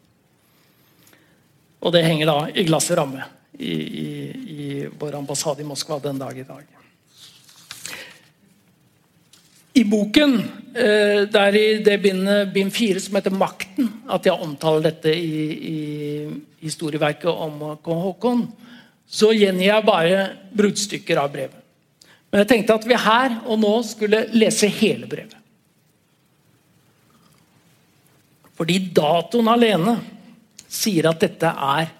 Og 1.84 1.92
det 1.92 2.04
henger 2.04 2.28
da 2.28 2.38
i 2.48 2.64
glass 2.64 2.90
og 2.92 3.00
ramme 3.00 3.24
i, 3.58 3.72
i, 3.72 4.08
i 4.54 4.86
vår 4.88 5.18
ambassade 5.20 5.64
i 5.64 5.68
Moskva 5.68 6.00
den 6.04 6.20
dag 6.20 6.36
i 6.38 6.46
dag. 6.48 6.83
I 9.74 9.82
boken, 9.90 10.36
der 10.74 11.26
det 11.30 11.40
er 11.40 11.56
i 11.58 11.82
det 11.82 11.96
bindet, 12.02 12.52
bind 12.54 12.70
fire 12.70 13.00
som 13.00 13.16
heter 13.18 13.30
'Makten', 13.34 13.88
at 14.10 14.26
jeg 14.26 14.32
omtaler 14.32 14.90
dette 14.90 15.10
i, 15.10 15.42
i 15.70 15.78
historieverket 16.62 17.30
om 17.30 17.76
kong 17.82 18.02
Haakon, 18.02 18.44
så 19.06 19.32
gjengir 19.34 19.66
jeg 19.66 19.86
bare 19.86 20.20
bruddstykker 20.54 21.18
av 21.18 21.32
brevet. 21.32 21.60
Men 22.30 22.42
jeg 22.42 22.48
tenkte 22.48 22.74
at 22.74 22.86
vi 22.86 22.94
her 22.98 23.36
og 23.46 23.58
nå 23.62 23.72
skulle 23.86 24.24
lese 24.34 24.66
hele 24.66 25.06
brevet. 25.06 25.36
Fordi 28.54 28.78
datoen 28.94 29.50
alene 29.50 29.98
sier 30.70 31.10
at 31.10 31.20
dette 31.22 31.50
er 31.50 31.90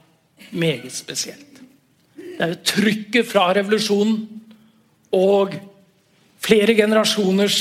meget 0.55 0.95
spesielt. 0.95 1.61
Det 2.15 2.43
er 2.43 2.55
jo 2.55 2.65
trykket 2.67 3.27
fra 3.31 3.49
revolusjonen 3.55 4.17
og 5.15 5.55
flere 6.45 6.75
generasjoners 6.77 7.59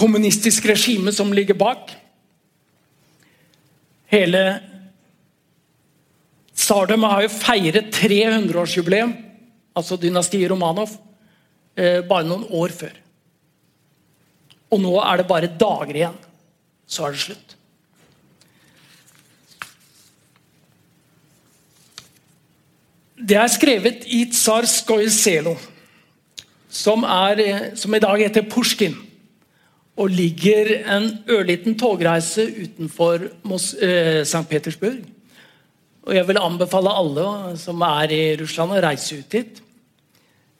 kommunistisk 0.00 0.66
regime 0.70 1.12
som 1.12 1.32
ligger 1.34 1.58
bak. 1.58 1.92
Hele 4.10 4.42
Sardem 6.56 7.04
har 7.08 7.24
jo 7.24 7.32
feiret 7.32 7.92
300-årsjubileum, 7.94 9.12
altså 9.76 9.96
dynastiet 10.00 10.50
Romanov, 10.50 10.92
eh, 11.76 12.00
bare 12.06 12.26
noen 12.26 12.44
år 12.50 12.74
før. 12.74 12.98
Og 14.70 14.82
nå 14.82 14.92
er 15.02 15.20
det 15.20 15.30
bare 15.30 15.50
dager 15.60 15.96
igjen, 15.96 16.18
så 16.86 17.06
er 17.06 17.16
det 17.16 17.22
slutt. 17.24 17.56
Det 23.20 23.36
er 23.36 23.50
skrevet 23.52 24.06
i 24.08 24.24
Tsar 24.32 24.64
Selo 24.66 25.56
som, 26.70 27.04
er, 27.04 27.74
som 27.76 27.94
i 27.94 28.00
dag 28.02 28.18
heter 28.22 28.42
Pushkin. 28.50 28.94
Og 30.00 30.10
ligger 30.14 30.70
en 30.94 31.10
ørliten 31.28 31.74
togreise 31.78 32.42
utenfor 32.46 33.26
eh, 33.26 34.22
St. 34.22 34.48
Petersburg. 34.48 35.02
Og 36.06 36.14
jeg 36.16 36.28
vil 36.30 36.38
anbefale 36.40 36.90
alle 36.96 37.56
som 37.60 37.82
er 37.84 38.12
i 38.14 38.36
Russland, 38.40 38.72
å 38.72 38.80
reise 38.80 39.16
ut 39.18 39.30
dit. 39.34 39.60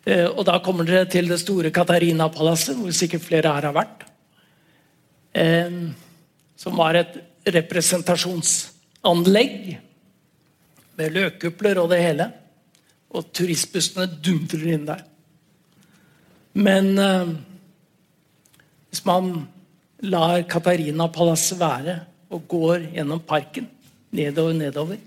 Eh, 0.04 0.28
og 0.28 0.44
da 0.48 0.58
kommer 0.64 0.84
dere 0.88 1.08
til 1.10 1.28
det 1.30 1.40
store 1.40 1.70
Katarina-palasset, 1.72 2.76
hvor 2.76 2.92
sikkert 2.94 3.22
flere 3.24 3.52
her 3.54 3.64
har 3.70 3.76
vært. 3.76 4.04
Eh, 5.32 5.70
som 6.60 6.76
var 6.76 6.94
et 6.98 7.14
representasjonsanlegg 7.48 9.78
med 11.00 11.12
løkkupler 11.16 11.78
og 11.80 11.90
det 11.94 12.00
hele. 12.02 12.26
Og 13.16 13.22
turistbussene 13.34 14.06
dundrer 14.20 14.66
inn 14.74 14.86
der. 14.90 15.02
Men 16.54 16.98
eh, 16.98 17.34
hvis 18.90 19.04
man 19.06 19.46
lar 20.02 20.42
Katarina-palasset 20.50 21.60
være 21.60 22.00
og 22.30 22.46
går 22.50 22.90
gjennom 22.96 23.22
parken, 23.26 23.68
nedover, 24.10 24.56
nedover, 24.56 24.98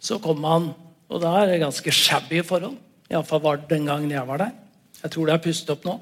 så 0.00 0.18
kommer 0.22 0.48
man 0.48 0.74
Og 1.06 1.20
da 1.22 1.30
er 1.38 1.46
det 1.46 1.60
ganske 1.62 1.92
shabby 1.94 2.40
forhold. 2.42 2.74
Iallfall 3.06 3.38
var 3.38 3.60
det 3.60 3.68
den 3.70 3.84
gangen 3.86 4.10
jeg 4.10 4.26
var 4.26 4.40
der. 4.42 4.50
Jeg 5.04 5.12
tror 5.14 5.28
det 5.28 5.34
er 5.36 5.44
pustet 5.44 5.70
opp 5.70 5.84
nå. 5.86 5.92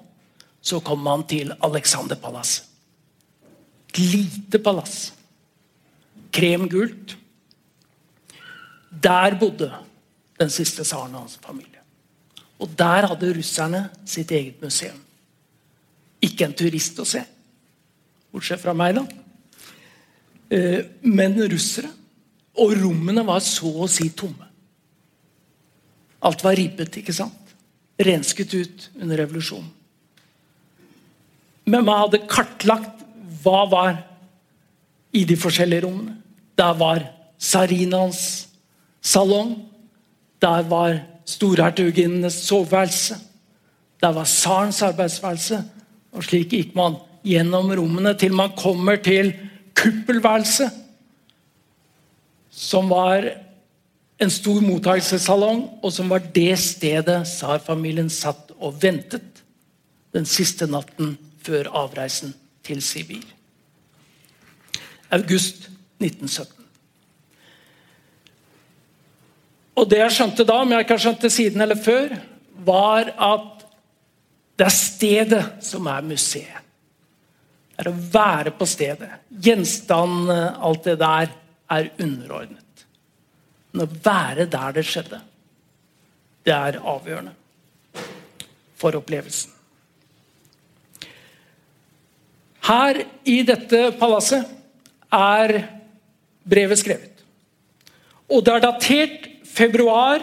Så 0.64 0.78
kommer 0.80 1.04
man 1.11 1.26
til 1.28 1.52
Alexanderpalasset. 1.61 2.64
Et 3.92 3.99
lite 3.99 4.59
palass. 4.59 5.12
Kremgult. 6.33 7.18
Der 9.02 9.37
bodde 9.38 9.71
den 10.40 10.50
siste 10.50 10.83
tsaren 10.85 11.14
og 11.14 11.21
hans 11.21 11.38
familie. 11.42 11.73
Og 12.62 12.70
der 12.78 13.08
hadde 13.11 13.32
russerne 13.37 13.88
sitt 14.08 14.30
eget 14.34 14.62
museum. 14.62 14.99
Ikke 16.25 16.46
en 16.46 16.56
turist 16.56 16.99
å 17.02 17.06
se, 17.08 17.20
bortsett 18.32 18.62
fra 18.62 18.75
meg, 18.76 18.96
da. 18.96 19.04
Eh, 20.54 20.80
men 21.02 21.37
russere. 21.50 21.90
Og 22.62 22.76
rommene 22.78 23.25
var 23.26 23.42
så 23.42 23.70
å 23.82 23.88
si 23.90 24.08
tomme. 24.14 24.46
Alt 26.25 26.44
var 26.44 26.56
ribbet, 26.56 27.00
ikke 27.00 27.14
sant? 27.14 27.54
Rensket 27.99 28.54
ut 28.54 28.87
under 29.00 29.18
revolusjonen. 29.20 29.70
Men 31.64 31.87
man 31.87 32.04
hadde 32.04 32.25
kartlagt 32.28 33.02
hva 33.42 33.64
var 33.70 33.96
i 35.14 35.25
de 35.28 35.37
forskjellige 35.38 35.84
rommene. 35.87 36.16
Der 36.58 36.75
var 36.78 37.02
Sarinans 37.40 38.49
salong. 39.04 39.56
Der 40.42 40.64
var 40.68 41.00
storhertuginnenes 41.24 42.34
soveværelse. 42.46 43.16
Der 44.00 44.12
var 44.12 44.24
tsarens 44.24 44.82
arbeidsværelse. 44.82 45.62
Og 46.12 46.24
slik 46.24 46.50
gikk 46.52 46.74
man 46.76 46.98
gjennom 47.24 47.72
rommene 47.72 48.14
til 48.18 48.34
man 48.36 48.52
kommer 48.56 48.96
til 48.96 49.32
kuppelværelset. 49.74 50.70
Som 52.50 52.90
var 52.92 53.26
en 54.22 54.30
stor 54.30 54.60
mottakelsessalong, 54.62 55.64
og 55.82 55.92
som 55.92 56.10
var 56.10 56.22
det 56.34 56.54
stedet 56.58 57.24
tsarfamilien 57.26 58.10
satt 58.12 58.52
og 58.60 58.76
ventet 58.82 59.42
den 60.14 60.26
siste 60.28 60.68
natten 60.70 61.16
før 61.42 61.72
avreisen 61.74 62.34
til 62.64 62.82
Sibir. 62.82 63.24
August 65.10 65.68
1917. 66.00 66.53
Og 69.74 69.88
det 69.90 70.00
jeg 70.00 70.14
skjønte 70.14 70.46
da, 70.46 70.60
om 70.62 70.72
jeg 70.72 70.84
ikke 70.84 70.96
har 70.96 71.04
skjønt 71.04 71.24
det 71.24 71.32
siden 71.34 71.64
eller 71.64 71.78
før, 71.80 72.14
var 72.64 73.10
at 73.12 73.64
det 74.54 74.68
er 74.68 74.74
stedet 74.74 75.44
som 75.66 75.88
er 75.90 76.04
museet. 76.06 76.60
Det 77.74 77.82
er 77.82 77.90
å 77.90 78.02
være 78.14 78.52
på 78.54 78.66
stedet. 78.70 79.08
Gjenstandene, 79.42 80.52
alt 80.62 80.84
det 80.86 80.94
der, 81.00 81.32
er 81.74 81.88
underordnet. 81.98 82.84
Men 83.72 83.88
å 83.88 83.96
være 84.04 84.46
der 84.46 84.76
det 84.76 84.84
skjedde, 84.86 85.18
det 86.46 86.54
er 86.54 86.78
avgjørende 86.78 87.34
for 88.78 88.94
opplevelsen. 88.94 89.50
Her 92.64 93.02
i 93.28 93.40
dette 93.44 93.80
palasset 93.98 94.46
er 95.12 95.56
brevet 96.48 96.80
skrevet. 96.80 97.24
Og 98.30 98.44
det 98.44 98.54
er 98.54 98.64
datert 98.64 99.26
februar 99.54 100.18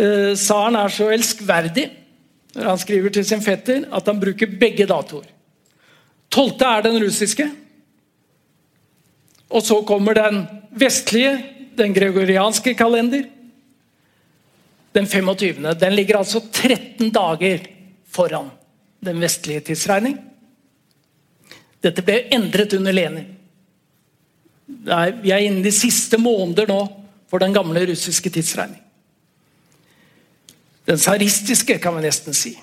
Eh, 0.00 0.32
Tsaren 0.34 0.76
er 0.80 0.88
så 0.88 1.10
elskverdig 1.14 1.90
når 2.54 2.64
han 2.70 2.78
skriver 2.78 3.10
til 3.10 3.24
sin 3.26 3.42
fetter, 3.42 3.84
at 3.90 4.06
han 4.06 4.20
bruker 4.22 4.46
begge 4.58 4.86
datoer. 4.86 5.26
12. 6.30 6.62
er 6.62 6.82
den 6.86 7.02
russiske. 7.02 7.50
Og 9.50 9.62
så 9.62 9.82
kommer 9.86 10.14
den 10.14 10.46
vestlige, 10.70 11.44
den 11.78 11.94
gregorianske 11.94 12.74
kalender. 12.78 13.22
Den 14.94 15.06
25. 15.06 15.74
Den 15.74 15.92
ligger 15.98 16.18
altså 16.18 16.40
13 16.52 17.10
dager 17.10 17.58
foran 18.06 18.50
den 19.04 19.20
vestlige 19.22 19.62
tidsregning. 19.70 20.18
Dette 21.84 22.04
ble 22.04 22.22
endret 22.32 22.72
under 22.78 22.94
Lenin. 22.94 23.30
vi 25.22 25.30
er 25.32 25.44
inne 25.44 25.60
i 25.60 25.66
de 25.66 25.72
siste 25.72 26.16
måneder 26.18 26.68
nå 26.68 26.80
for 27.28 27.38
den 27.38 27.52
gamle 27.52 27.86
russiske 27.86 28.30
tidsregning. 28.30 28.80
Den 30.84 31.00
tsaristiske, 31.00 31.78
kan 31.80 31.96
vi 31.96 32.04
nesten 32.04 32.36
si. 32.36 32.54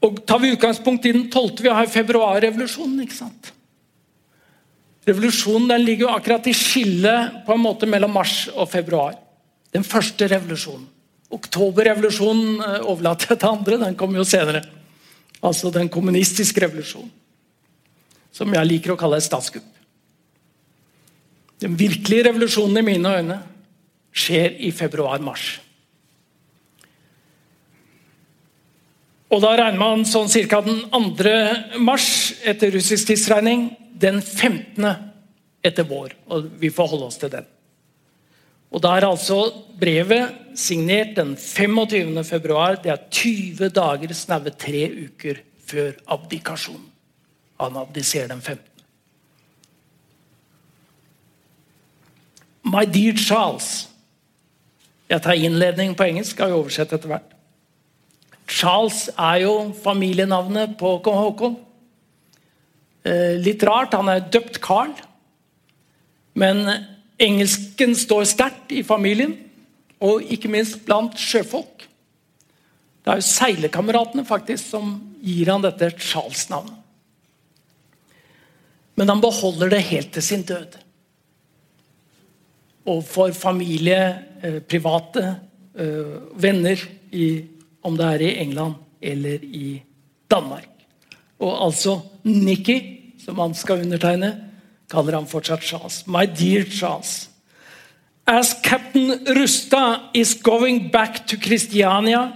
Og 0.00 0.20
Tar 0.26 0.40
vi 0.40 0.52
utgangspunkt 0.52 1.06
i 1.06 1.12
den 1.12 1.30
12. 1.30 1.60
Vi 1.60 1.68
har 1.68 1.86
februarrevolusjonen. 1.86 3.00
ikke 3.04 3.16
sant? 3.16 3.52
Revolusjonen 5.08 5.84
ligger 5.84 6.06
jo 6.06 6.14
akkurat 6.14 6.46
i 6.46 6.54
skillet 6.56 7.42
på 7.46 7.56
en 7.56 7.64
måte 7.64 7.88
mellom 7.88 8.12
mars 8.12 8.48
og 8.54 8.68
februar. 8.70 9.16
Den 9.72 9.84
første 9.84 10.28
revolusjonen. 10.28 10.88
Oktoberrevolusjonen 11.30 12.60
eh, 12.64 12.76
overlater 12.90 13.34
jeg 13.34 13.42
til 13.42 13.52
andre. 13.52 13.80
Den 13.84 13.96
kommer 13.98 14.20
jo 14.20 14.26
senere. 14.26 14.64
Altså 15.40 15.70
den 15.74 15.88
kommunistiske 15.92 16.62
revolusjonen. 16.64 17.12
Som 18.34 18.54
jeg 18.54 18.68
liker 18.68 18.94
å 18.94 18.98
kalle 18.98 19.18
et 19.18 19.26
statskupp. 19.26 19.66
Den 21.60 21.74
virkelige 21.76 22.28
revolusjonen 22.30 22.80
i 22.80 22.86
mine 22.86 23.16
øyne 23.20 23.40
skjer 24.16 24.56
i 24.64 24.70
februar-mars. 24.74 25.58
Og 29.30 29.42
Da 29.44 29.52
regner 29.54 29.78
man 29.78 30.04
sånn 30.08 30.30
ca. 30.48 30.60
den 30.60 30.80
2. 30.90 31.78
mars 31.78 32.34
etter 32.42 32.72
russisk 32.74 33.06
tidsregning. 33.12 33.76
Den 33.94 34.18
15. 34.22 34.88
etter 35.62 35.86
vår. 35.86 36.16
Og 36.26 36.48
vi 36.58 36.70
får 36.70 36.88
holde 36.88 37.06
oss 37.06 37.20
til 37.20 37.30
den. 37.30 37.46
Og 38.70 38.82
Da 38.82 38.94
er 38.96 39.06
altså 39.08 39.50
brevet 39.80 40.34
signert 40.54 41.16
den 41.16 41.36
25. 41.36 42.24
februar. 42.24 42.78
Det 42.82 42.92
er 42.92 43.08
20 43.10 43.68
dager, 43.68 44.14
snaue 44.14 44.50
tre 44.50 44.84
uker 45.06 45.42
før 45.66 45.92
abdikasjonen. 46.06 46.86
Han 47.60 47.76
abdiserer 47.76 48.28
den 48.28 48.40
15. 48.40 48.64
My 52.64 52.84
dear 52.84 53.16
Charles. 53.16 53.88
Jeg 55.10 55.22
tar 55.22 55.32
innledning 55.32 55.96
på 55.96 56.06
engelsk, 56.06 56.36
skal 56.36 56.52
jo 56.52 56.60
oversette 56.62 56.94
etter 56.94 57.10
hvert. 57.10 57.34
Charles 58.50 59.08
er 59.18 59.42
jo 59.42 59.54
familienavnet 59.82 60.76
på 60.78 60.98
kong 61.04 61.18
Haakon. 61.18 61.56
Eh, 63.06 63.38
litt 63.42 63.62
rart, 63.66 63.94
han 63.94 64.10
er 64.12 64.26
døpt 64.30 64.60
Carl. 64.62 64.92
Men 66.38 66.62
Engelsken 67.20 67.94
står 67.98 68.24
sterkt 68.30 68.72
i 68.72 68.82
familien, 68.86 69.36
og 70.00 70.24
ikke 70.32 70.48
minst 70.48 70.80
blant 70.86 71.18
sjøfolk. 71.20 71.84
Det 73.00 73.12
er 73.12 73.20
jo 73.20 73.26
seilekameratene 73.28 74.24
faktisk 74.28 74.72
som 74.72 74.94
gir 75.20 75.50
han 75.52 75.64
dette 75.64 75.90
Charles-navnet. 76.00 76.76
Men 78.96 79.08
han 79.08 79.20
beholder 79.22 79.72
det 79.72 79.84
helt 79.88 80.10
til 80.12 80.24
sin 80.24 80.42
død. 80.44 80.76
Og 82.90 83.04
for 83.04 83.32
familie, 83.36 84.00
eh, 84.42 84.60
private, 84.60 85.36
eh, 85.74 86.16
venner, 86.36 86.76
i, 87.12 87.44
om 87.82 87.96
det 87.96 88.06
er 88.06 88.20
i 88.22 88.36
England 88.42 88.74
eller 89.02 89.42
i 89.42 89.82
Danmark. 90.30 90.68
Og 91.40 91.64
altså 91.64 92.00
Nikki, 92.22 92.76
som 93.24 93.38
han 93.38 93.54
skal 93.54 93.80
undertegne, 93.80 94.49
kaller 94.90 95.16
han 95.18 95.26
fortsatt 95.26 95.62
Charles. 95.62 96.02
My 96.06 96.26
dear 96.26 96.64
Charles. 96.64 97.28
As 98.26 98.54
Captain 98.62 99.24
Rusta 99.26 100.10
is 100.14 100.34
going 100.34 100.90
back 100.90 101.26
to 101.26 101.36
Christiania, 101.36 102.32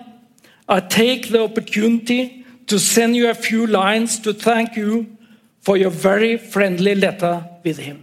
I 0.68 0.80
take 0.80 1.28
the 1.28 1.42
opportunity 1.42 2.44
to 2.66 2.78
send 2.78 3.16
you 3.16 3.28
a 3.28 3.34
few 3.34 3.66
lines 3.66 4.18
to 4.20 4.32
thank 4.32 4.76
you 4.76 5.06
for 5.60 5.76
your 5.76 5.90
very 5.90 6.36
friendly 6.38 6.94
letter 6.94 7.44
with 7.64 7.78
him. 7.78 8.02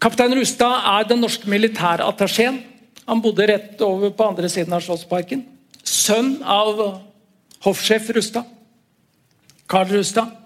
Kaptein 0.00 0.34
Rustad 0.34 0.82
er 0.82 1.04
den 1.08 1.20
norske 1.20 1.46
militærattachéen. 1.46 2.58
Han 3.06 3.22
bodde 3.22 3.46
rett 3.46 3.80
over 3.80 4.10
på 4.10 4.24
andre 4.24 4.48
siden 4.48 4.72
av 4.74 4.82
Slottsparken. 4.82 5.44
Sønn 5.84 6.40
av 6.42 7.02
hoffsjef 7.62 8.10
Rustad. 8.10 8.46
Karl 9.70 9.92
Rustad. 9.94 10.41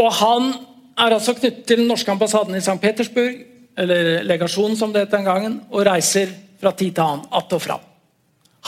Og 0.00 0.12
han 0.18 0.52
er 0.96 1.16
altså 1.16 1.34
knyttet 1.36 1.66
til 1.68 1.82
den 1.82 1.90
norske 1.90 2.12
ambassaden 2.12 2.56
i 2.56 2.62
St. 2.64 2.78
Petersburg, 2.80 3.40
eller 3.78 4.22
legasjonen 4.28 4.76
som 4.76 4.92
det 4.92 5.06
het 5.06 5.14
den 5.14 5.26
gangen, 5.28 5.60
og 5.70 5.86
reiser 5.88 6.32
fra 6.60 6.72
tid 6.76 6.94
til 6.94 7.02
annen, 7.02 7.26
att 7.30 7.52
og 7.52 7.62
fram. 7.62 7.80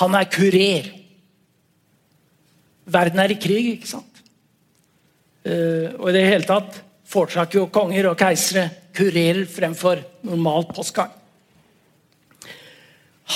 Han 0.01 0.15
er 0.15 0.25
kurer. 0.25 0.91
Verden 2.85 3.19
er 3.19 3.31
i 3.31 3.39
krig, 3.41 3.69
ikke 3.77 3.89
sant? 3.89 4.23
Uh, 5.45 5.93
og 6.01 6.09
i 6.09 6.17
det 6.17 6.25
hele 6.27 6.49
tatt 6.49 6.81
foretrakk 7.05 7.55
jo 7.55 7.67
konger 7.73 8.09
og 8.09 8.19
keisere 8.19 8.71
kurerer 8.97 9.45
fremfor 9.51 10.01
normal 10.25 10.67
postgang. 10.73 11.13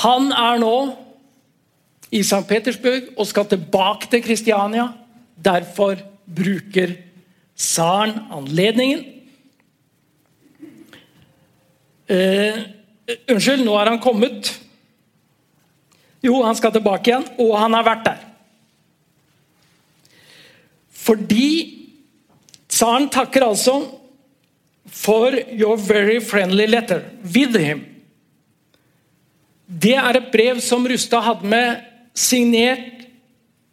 Han 0.02 0.32
er 0.32 0.58
nå 0.60 0.74
i 2.10 2.22
St. 2.24 2.44
Petersburg 2.48 3.12
og 3.16 3.28
skal 3.28 3.48
tilbake 3.48 4.08
til 4.10 4.24
Kristiania. 4.24 4.88
Derfor 5.36 6.00
bruker 6.24 6.94
tsaren 7.58 8.18
anledningen. 8.30 9.04
Uh, 12.08 12.56
unnskyld, 13.28 13.64
nå 13.66 13.74
er 13.76 13.92
han 13.92 14.02
kommet. 14.02 14.54
Jo, 16.24 16.42
han 16.42 16.56
skal 16.58 16.72
tilbake 16.74 17.10
igjen, 17.10 17.26
og 17.42 17.58
han 17.58 17.74
har 17.76 17.84
vært 17.86 18.06
der. 18.06 18.20
Fordi 21.08 21.50
tsaren 22.68 23.08
takker 23.12 23.42
altså 23.46 23.74
for 24.88 25.32
your 25.52 25.76
very 25.76 26.20
friendly 26.20 26.66
letter 26.66 27.02
with 27.22 27.58
him. 27.58 27.84
Det 29.68 29.94
er 30.00 30.16
et 30.16 30.30
brev 30.32 30.60
som 30.64 30.86
Rustad 30.88 31.20
hadde 31.26 31.46
med 31.48 31.76
signert 32.16 33.04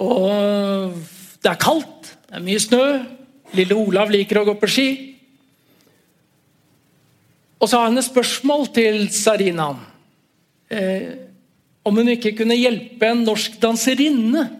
Og 0.00 0.94
det 1.42 1.50
er 1.50 1.60
kaldt, 1.60 2.14
det 2.28 2.38
er 2.38 2.46
mye 2.46 2.62
snø. 2.62 2.84
Lille 3.58 3.74
Olav 3.74 4.10
liker 4.10 4.40
å 4.40 4.46
gå 4.46 4.54
på 4.58 4.70
ski. 4.70 4.88
Og 7.60 7.68
så 7.68 7.80
har 7.80 7.90
hun 7.90 8.00
et 8.00 8.06
spørsmål 8.06 8.70
til 8.74 9.02
Sarinaen. 9.12 9.82
Eh, 10.70 11.10
om 11.84 11.96
hun 11.96 12.08
ikke 12.12 12.36
kunne 12.38 12.58
hjelpe 12.58 13.10
en 13.10 13.24
norsk 13.26 13.58
danserinne 13.60 14.59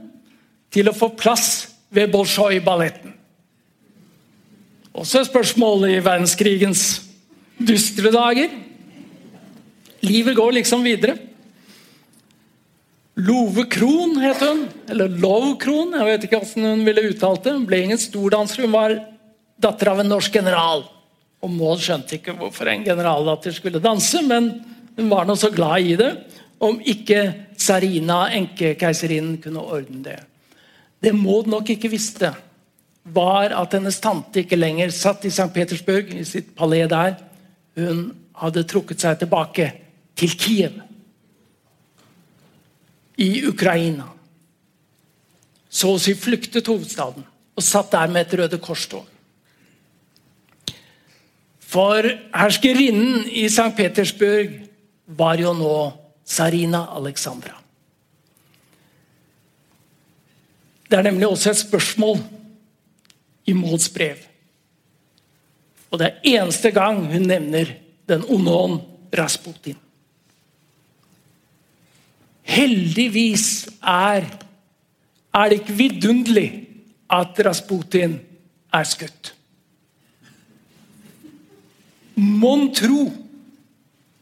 til 0.71 0.91
å 0.91 0.97
få 0.97 1.11
plass 1.19 1.71
ved 1.91 2.13
Bolsjoj-balletten. 2.13 3.15
Også 4.95 5.21
et 5.21 5.31
spørsmål 5.31 5.89
i 5.91 5.99
verdenskrigens 6.03 6.85
dystre 7.59 8.13
dager. 8.15 8.53
Livet 10.07 10.37
går 10.39 10.57
liksom 10.59 10.87
videre. 10.87 11.17
Love 13.21 13.67
Krohn 13.71 14.17
het 14.23 14.41
hun. 14.45 14.65
Eller 14.91 15.13
Love 15.21 15.57
Krohn. 15.61 15.95
Jeg 15.99 16.09
vet 16.09 16.27
ikke 16.27 16.41
hvordan 16.43 16.79
hun 16.79 16.87
ville 16.89 17.07
uttalt 17.11 17.45
det. 17.45 17.55
Hun 17.59 17.67
ble 17.69 17.83
ingen 17.85 18.01
stordanser. 18.01 18.65
Hun 18.65 18.75
var 18.75 18.97
datter 19.61 19.93
av 19.93 20.03
en 20.03 20.11
norsk 20.11 20.41
general. 20.41 20.87
Og 21.41 21.53
Maud 21.53 21.81
skjønte 21.85 22.19
ikke 22.19 22.37
hvorfor 22.37 22.69
en 22.69 22.85
generaldatter 22.85 23.55
skulle 23.57 23.81
danse, 23.81 24.21
men 24.27 24.51
hun 24.97 25.09
var 25.09 25.25
nå 25.29 25.37
så 25.41 25.49
glad 25.53 25.87
i 25.89 25.97
det. 25.97 26.11
Om 26.61 26.83
ikke 26.93 27.23
Sarina, 27.61 28.27
enkekeiserinnen, 28.37 29.39
kunne 29.41 29.65
ordne 29.65 30.03
det. 30.05 30.19
Det 31.01 31.13
Maud 31.17 31.49
nok 31.49 31.71
ikke 31.73 31.91
visste, 31.93 32.33
var 33.05 33.55
at 33.57 33.75
hennes 33.75 34.01
tante 34.03 34.43
ikke 34.43 34.59
lenger 34.59 34.93
satt 34.93 35.25
i 35.25 35.33
St. 35.33 35.49
Petersburg, 35.55 36.13
i 36.13 36.25
sitt 36.29 36.53
palé 36.57 36.85
der. 36.89 37.17
Hun 37.79 38.11
hadde 38.41 38.67
trukket 38.69 39.01
seg 39.01 39.19
tilbake 39.21 39.71
til 40.21 40.37
Kiev. 40.37 40.81
I 43.21 43.45
Ukraina. 43.49 44.09
Så 45.71 45.95
å 45.95 46.01
si 46.03 46.17
flyktet 46.19 46.69
hovedstaden 46.69 47.25
og 47.25 47.65
satt 47.65 47.93
der 47.93 48.11
med 48.11 48.27
et 48.27 48.37
Røde 48.41 48.59
Kors-tog. 48.63 49.07
For 51.71 52.03
herskerinnen 52.35 53.29
i 53.31 53.45
St. 53.47 53.71
Petersburg 53.79 54.57
var 55.07 55.39
jo 55.39 55.53
nå 55.55 55.75
Sarina 56.27 56.89
Alexandra. 56.97 57.60
Det 60.91 60.99
er 60.99 61.07
nemlig 61.07 61.29
også 61.29 61.53
et 61.53 61.63
spørsmål 61.63 62.19
i 63.47 63.55
Mauds 63.55 63.89
brev. 63.95 64.19
Og 65.91 65.99
det 65.99 66.07
er 66.09 66.35
eneste 66.39 66.71
gang 66.75 67.05
hun 67.13 67.29
nevner 67.31 67.71
den 68.11 68.25
onde 68.27 68.55
ånd 68.55 68.81
Rasputin. 69.19 69.79
Heldigvis 72.43 73.69
er, 73.83 74.27
er 75.35 75.51
det 75.51 75.61
ikke 75.61 75.79
vidunderlig 75.79 76.49
at 77.11 77.39
Rasputin 77.47 78.19
er 78.75 78.87
skutt. 78.87 79.35
Mon 82.19 82.69
tro 82.75 83.07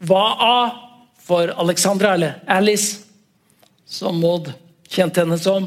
hva 0.04 0.24
av 0.44 0.76
for 1.28 1.50
Alexandra, 1.60 2.14
eller 2.14 2.38
Alice, 2.46 3.04
som 3.88 4.20
Maud 4.20 4.52
kjente 4.88 5.24
henne 5.24 5.36
som 5.40 5.66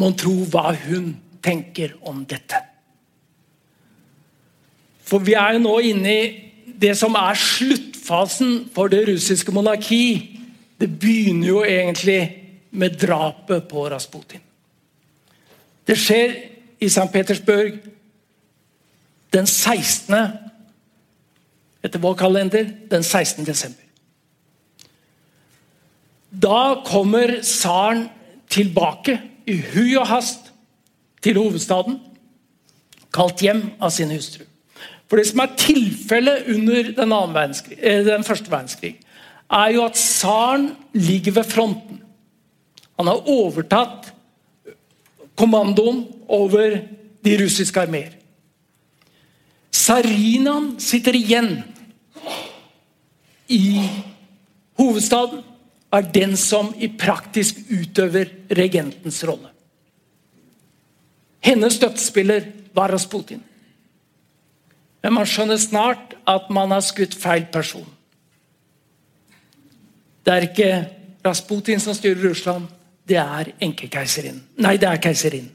Mon 0.00 0.14
tro 0.16 0.34
hva 0.50 0.72
hun 0.86 1.12
tenker 1.42 1.94
om 2.08 2.22
dette. 2.28 2.58
For 5.04 5.20
vi 5.20 5.34
er 5.36 5.56
jo 5.56 5.64
nå 5.66 5.74
inne 5.90 6.12
i 6.12 6.28
det 6.82 6.94
som 6.98 7.16
er 7.18 7.38
sluttfasen 7.38 8.70
for 8.74 8.90
det 8.92 9.04
russiske 9.10 9.52
monarki. 9.54 10.38
Det 10.80 10.88
begynner 10.88 11.48
jo 11.48 11.64
egentlig 11.66 12.20
med 12.70 12.96
drapet 13.00 13.68
på 13.68 13.84
Rasputin. 13.90 14.40
Det 15.86 15.98
skjer 15.98 16.32
i 16.80 16.88
St. 16.88 17.10
Petersburg 17.12 17.80
den 19.32 19.46
16. 19.46 20.14
etter 21.82 22.02
vår 22.02 22.14
kalender 22.14 22.68
den 22.90 23.02
16. 23.02 23.44
desember. 23.44 23.82
Da 26.32 26.82
kommer 26.86 27.40
tsaren 27.42 28.06
tilbake 28.48 29.18
i 29.46 29.56
hui 29.72 29.94
og 29.96 30.06
hast 30.10 30.50
til 31.22 31.38
hovedstaden, 31.38 31.98
kalt 33.12 33.42
hjem 33.44 33.66
av 33.80 33.92
sin 33.94 34.10
hustru. 34.10 34.44
For 35.10 35.20
Det 35.20 35.26
som 35.28 35.42
er 35.44 35.56
tilfellet 35.60 36.46
under 36.54 36.92
den, 36.96 37.12
eh, 37.78 38.04
den, 38.04 38.24
første 38.24 38.50
verdenskrig, 38.50 38.96
er 39.50 39.68
jo 39.74 39.84
at 39.84 39.92
tsaren 39.92 40.76
ligger 40.94 41.32
ved 41.32 41.44
fronten. 41.44 42.00
Han 42.96 43.06
har 43.06 43.28
overtatt 43.28 44.12
kommandoen 45.36 46.06
over 46.28 46.80
de 47.24 47.44
russiske 47.44 47.80
armeer. 47.80 48.12
Tsarinaen 49.72 50.80
sitter 50.80 51.12
igjen 51.12 51.62
i 53.48 53.82
hovedstaden. 54.78 55.42
Er 55.92 56.08
den 56.14 56.36
som 56.40 56.72
i 56.80 56.88
praktisk 56.88 57.58
utøver 57.68 58.30
regentens 58.56 59.20
rolle. 59.28 59.50
Hennes 61.42 61.74
støttespiller 61.74 62.46
var 62.74 62.92
Rasputin. 62.94 63.42
Men 65.02 65.16
man 65.18 65.26
skjønner 65.26 65.58
snart 65.58 66.14
at 66.28 66.48
man 66.54 66.70
har 66.70 66.84
skutt 66.86 67.16
feil 67.18 67.48
person. 67.52 67.88
Det 70.22 70.32
er 70.32 70.46
ikke 70.46 70.70
Rasputin 71.26 71.82
som 71.82 71.94
styrer 71.94 72.22
Russland, 72.28 72.68
det 73.08 73.18
er 73.18 73.50
enkekeiserinnen. 73.62 74.42
Nei, 74.62 74.76
det 74.78 74.88
er 74.88 75.02
keiserinnen. 75.02 75.50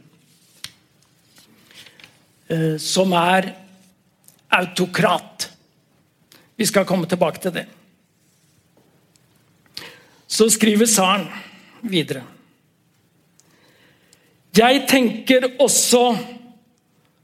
Eh, 2.47 2.75
som 2.79 3.11
er 3.15 3.49
autokrat. 4.55 5.49
Vi 6.55 6.65
skal 6.65 6.85
komme 6.87 7.07
tilbake 7.07 7.41
til 7.43 7.55
det. 7.55 7.65
Så 10.27 10.49
skriver 10.51 10.89
Saren 10.89 11.27
videre. 11.87 12.23
Jeg 14.57 14.83
tenker 14.89 15.45
også 15.61 16.03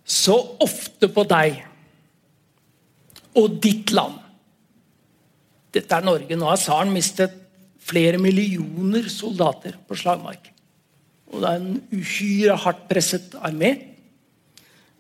så 0.06 0.36
ofte 0.62 1.10
på 1.10 1.24
deg 1.28 1.62
og 3.40 3.56
ditt 3.64 3.94
land. 3.96 4.20
Dette 5.74 5.98
er 5.98 6.06
Norge. 6.06 6.38
Nå 6.38 6.50
har 6.52 6.60
Saren 6.62 6.94
mistet 6.94 7.34
flere 7.84 8.20
millioner 8.22 9.10
soldater 9.12 9.76
på 9.88 9.98
slagmark. 9.98 10.52
Og 11.34 11.42
det 11.42 11.50
er 11.50 11.64
en 11.64 11.80
uhyre 11.96 12.58
hardt 12.62 12.86
presset 12.92 13.34
armé. 13.42 13.74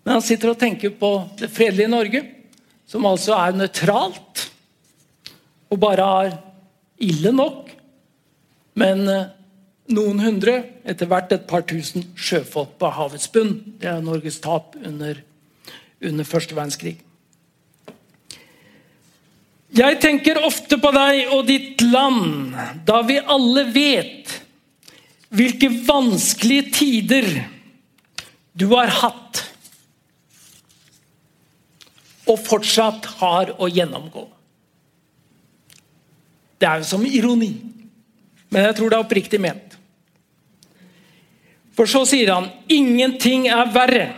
Men 0.03 0.17
han 0.17 0.25
sitter 0.25 0.51
og 0.51 0.59
tenker 0.59 0.95
på 0.97 1.11
det 1.39 1.51
fredelige 1.53 1.91
Norge, 1.91 2.23
som 2.89 3.05
altså 3.07 3.37
er 3.37 3.55
nøytralt. 3.55 4.47
Og 5.69 5.79
bare 5.79 6.09
har 6.09 6.33
ille 7.03 7.31
nok, 7.35 7.69
men 8.79 9.07
eh, 9.09 9.31
noen 9.93 10.19
hundre, 10.23 10.57
etter 10.87 11.09
hvert 11.09 11.33
et 11.35 11.47
par 11.49 11.65
tusen 11.67 12.05
sjøfolk 12.15 12.77
på 12.79 12.91
havets 12.95 13.29
bunn. 13.33 13.55
Det 13.79 13.89
er 13.89 14.03
Norges 14.03 14.39
tap 14.43 14.77
under, 14.79 15.19
under 16.01 16.27
første 16.27 16.55
verdenskrig. 16.55 16.97
Jeg 19.73 19.97
tenker 20.03 20.37
ofte 20.45 20.77
på 20.77 20.91
deg 20.93 21.31
og 21.33 21.47
ditt 21.49 21.81
land, 21.81 22.53
da 22.85 23.01
vi 23.07 23.17
alle 23.17 23.65
vet 23.73 24.35
hvilke 25.33 25.71
vanskelige 25.87 26.67
tider 26.77 27.29
du 28.53 28.67
har 28.75 28.91
hatt 29.01 29.41
og 32.29 32.37
fortsatt 32.39 33.09
har 33.19 33.55
å 33.57 33.67
gjennomgå. 33.67 34.27
Det 36.61 36.69
er 36.69 36.83
jo 36.83 36.87
som 36.87 37.03
ironi, 37.09 37.51
men 38.53 38.67
jeg 38.67 38.77
tror 38.77 38.91
det 38.91 38.99
er 38.99 39.05
oppriktig 39.07 39.39
ment. 39.41 39.77
For 41.73 41.89
så 41.89 42.03
sier 42.05 42.29
han 42.29 42.51
ingenting 42.71 43.47
er 43.49 43.71
verre 43.73 44.11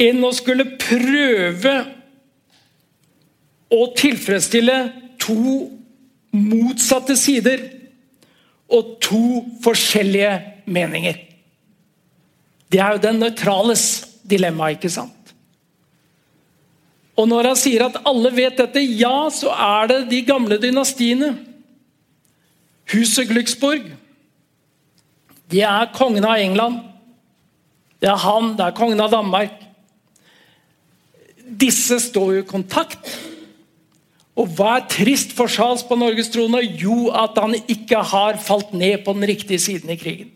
enn 0.00 0.22
å 0.24 0.32
skulle 0.34 0.66
prøve 0.80 1.74
å 3.70 3.82
tilfredsstille 3.94 4.78
to 5.22 5.36
motsatte 6.34 7.14
sider 7.18 7.62
og 8.70 8.96
to 9.02 9.24
forskjellige 9.62 10.32
meninger. 10.70 11.20
Det 12.70 12.78
er 12.78 12.96
jo 12.96 13.02
den 13.02 13.20
nøytrales 13.22 13.84
dilemma, 14.26 14.72
ikke 14.74 14.90
sant? 14.90 15.14
Og 17.18 17.26
når 17.28 17.50
han 17.50 17.58
sier 17.58 17.84
at 17.84 17.98
alle 18.08 18.30
vet 18.32 18.58
dette, 18.58 18.82
ja, 18.82 19.28
så 19.34 19.52
er 19.52 19.90
det 19.90 19.98
de 20.12 20.20
gamle 20.24 20.56
dynastiene. 20.62 21.34
Huset 22.90 23.30
Glücksburg. 23.30 23.90
De 25.50 25.62
er 25.66 25.90
kongen 25.94 26.26
av 26.26 26.38
England. 26.42 26.80
Det 28.00 28.08
er 28.08 28.22
han, 28.22 28.54
det 28.56 28.64
er 28.66 28.76
kongen 28.76 29.02
av 29.02 29.12
Danmark. 29.12 29.56
Disse 31.60 31.98
står 32.02 32.34
jo 32.34 32.44
i 32.44 32.48
kontakt 32.48 33.10
og 34.40 34.52
hva 34.56 34.76
er 34.78 34.88
trist 34.88 35.34
for 35.36 35.50
Charles 35.50 35.82
på 35.84 35.98
Norges 35.98 36.30
trone? 36.32 36.62
Jo, 36.62 37.10
at 37.12 37.36
han 37.40 37.56
ikke 37.60 38.00
har 38.12 38.38
falt 38.40 38.72
ned 38.72 39.02
på 39.04 39.12
den 39.16 39.26
riktige 39.28 39.60
siden 39.60 39.92
i 39.92 39.98
krigen. 40.00 40.30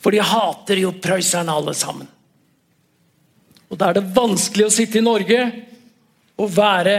For 0.00 0.14
de 0.14 0.22
hater 0.24 0.80
jo 0.80 0.94
prøysserne 1.04 1.52
alle 1.52 1.74
sammen. 1.76 2.08
Og 3.68 3.78
Da 3.80 3.90
er 3.90 3.98
det 3.98 4.14
vanskelig 4.14 4.68
å 4.68 4.72
sitte 4.72 5.00
i 5.00 5.04
Norge 5.04 5.40
og 6.38 6.52
være 6.54 6.96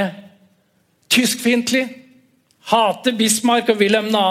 tyskfiendtlig, 1.09 1.85
hate 2.71 3.13
Bismarck 3.13 3.69
og 3.73 3.81
Wilhelm 3.81 4.09
2. 4.13 4.21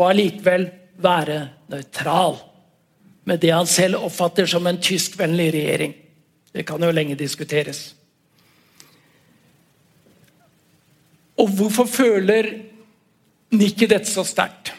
og 0.00 0.06
allikevel 0.08 0.68
være 1.02 1.38
nøytral 1.72 2.38
med 3.28 3.42
det 3.42 3.52
han 3.54 3.68
selv 3.70 4.02
oppfatter 4.02 4.48
som 4.50 4.66
en 4.66 4.80
tyskvennlig 4.82 5.52
regjering. 5.54 5.92
Det 6.52 6.64
kan 6.66 6.82
jo 6.82 6.92
lenge 6.92 7.16
diskuteres. 7.18 7.92
Og 11.38 11.48
hvorfor 11.56 11.88
føler 11.88 12.50
Nikki 13.52 13.88
dette 13.88 14.10
så 14.10 14.24
sterkt? 14.26 14.72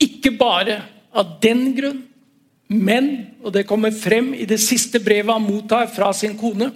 Ikke 0.00 0.32
bare 0.32 0.80
av 1.12 1.36
den 1.42 1.70
grunn, 1.76 2.04
men, 2.70 3.34
og 3.42 3.52
det 3.54 3.66
kommer 3.66 3.90
frem 3.94 4.30
i 4.38 4.46
det 4.46 4.60
siste 4.62 5.00
brevet 5.02 5.34
han 5.34 5.42
mottar 5.42 5.88
fra 5.90 6.12
sin 6.14 6.36
kone 6.38 6.70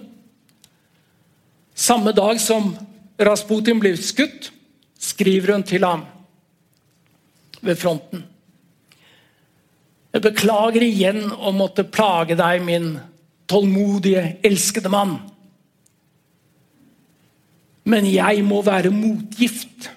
Samme 1.75 2.13
dag 2.15 2.39
som 2.39 2.69
Rasputin 3.19 3.81
blir 3.83 3.97
skutt, 3.99 4.47
skriver 4.99 5.53
hun 5.53 5.63
til 5.67 5.85
ham 5.85 6.05
ved 7.65 7.77
fronten. 7.79 8.23
Jeg 10.15 10.23
beklager 10.23 10.83
igjen 10.85 11.25
å 11.33 11.51
måtte 11.51 11.83
plage 11.83 12.37
deg, 12.39 12.63
min 12.63 12.93
tålmodige, 13.51 14.37
elskede 14.47 14.91
mann. 14.91 15.17
Men 17.85 18.07
jeg 18.09 18.45
må 18.47 18.61
være 18.65 18.93
motgift 18.95 19.89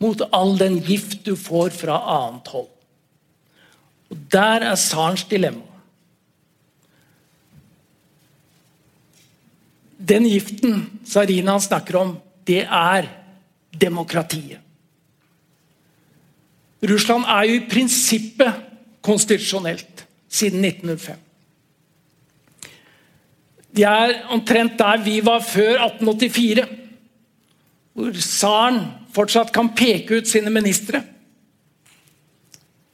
mot 0.00 0.22
all 0.32 0.54
den 0.60 0.78
gift 0.86 1.26
du 1.26 1.34
får 1.36 1.74
fra 1.76 1.98
annet 2.14 2.52
hold. 2.54 2.70
Og 4.10 4.22
Der 4.32 4.64
er 4.70 4.78
tsarens 4.78 5.26
dilemma. 5.28 5.66
Den 10.00 10.24
giften 10.24 10.86
Sarina 11.04 11.58
snakker 11.60 11.98
om, 12.00 12.14
det 12.50 12.64
er 12.66 13.08
demokratiet. 13.80 14.58
Russland 16.90 17.26
er 17.28 17.46
jo 17.46 17.56
i 17.58 17.66
prinsippet 17.70 18.62
konstitusjonelt 19.04 20.06
siden 20.30 20.64
1905. 20.64 21.18
De 23.76 23.84
er 23.86 24.14
omtrent 24.34 24.78
der 24.78 25.02
vi 25.04 25.20
var 25.24 25.44
før 25.44 25.84
1884. 25.86 26.64
Hvor 27.94 28.16
tsaren 28.16 28.80
fortsatt 29.14 29.52
kan 29.54 29.72
peke 29.76 30.20
ut 30.20 30.30
sine 30.30 30.50
ministre. 30.50 31.02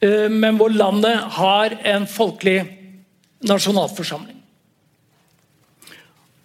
Eh, 0.02 0.26
men 0.32 0.58
hvor 0.58 0.72
landet 0.72 1.22
har 1.38 1.78
en 1.94 2.08
folkelig 2.10 2.58
nasjonalforsamling. 3.46 4.36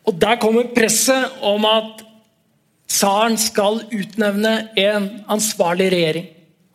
Og 0.05 0.21
Der 0.21 0.35
kommer 0.35 0.71
presset 0.75 1.41
om 1.41 1.65
at 1.65 2.00
tsaren 2.91 3.37
skal 3.39 3.81
utnevne 3.91 4.53
en 4.79 5.09
ansvarlig 5.31 5.91
regjering. 5.93 6.27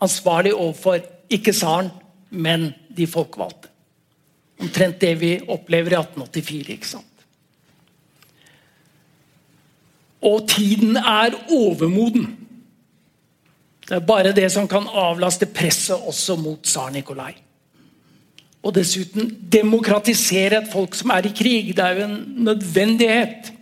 Ansvarlig 0.02 0.54
overfor 0.54 1.00
ikke 1.32 1.54
tsaren, 1.56 1.90
men 2.30 2.70
de 2.96 3.06
folkevalgte. 3.10 3.70
Omtrent 4.60 5.00
det 5.02 5.12
vi 5.20 5.34
opplever 5.52 5.92
i 5.92 6.00
1884. 6.00 6.72
ikke 6.72 6.88
sant? 6.88 7.12
Og 10.24 10.46
tiden 10.48 10.96
er 10.96 11.36
overmoden. 11.52 12.30
Det 13.86 13.98
er 13.98 14.06
bare 14.06 14.32
det 14.34 14.48
som 14.50 14.66
kan 14.68 14.88
avlaste 14.88 15.46
presset 15.46 16.00
også 16.08 16.38
mot 16.40 16.62
tsar 16.64 16.88
Nikolai. 16.90 17.34
Og 18.66 18.74
dessuten 18.74 19.28
demokratisere 19.52 20.62
et 20.62 20.72
folk 20.72 20.96
som 20.98 21.12
er 21.14 21.28
i 21.28 21.34
krig. 21.36 21.70
Det 21.76 21.84
er 21.84 22.00
jo 22.00 22.08
en 22.08 22.16
nødvendighet 22.48 23.52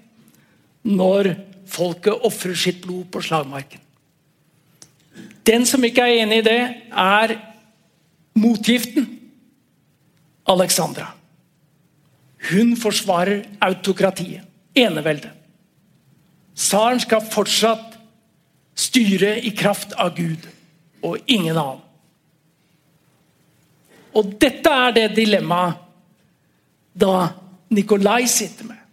når 0.85 1.35
folket 1.70 2.24
ofrer 2.27 2.57
sitt 2.59 2.83
blod 2.85 3.09
på 3.12 3.22
slagmarken. 3.24 3.81
Den 5.44 5.66
som 5.68 5.85
ikke 5.85 6.05
er 6.07 6.22
enig 6.22 6.40
i 6.42 6.46
det, 6.46 6.61
er 6.90 7.37
motgiften 8.40 9.07
Alexandra. 10.50 11.12
Hun 12.50 12.74
forsvarer 12.77 13.44
autokratiet, 13.64 14.44
eneveldet. 14.77 15.33
Tsaren 16.55 17.00
skal 17.03 17.24
fortsatt 17.24 17.96
styre 18.79 19.37
i 19.42 19.50
kraft 19.57 19.94
av 19.98 20.14
Gud 20.16 20.44
og 21.05 21.18
ingen 21.31 21.57
annen. 21.57 21.81
Og 24.14 24.37
dette 24.38 24.70
er 24.70 24.94
det 24.94 25.09
dilemmaet 25.16 25.81
da 26.94 27.33
Nikolai 27.74 28.29
sitter 28.31 28.68
med. 28.68 28.84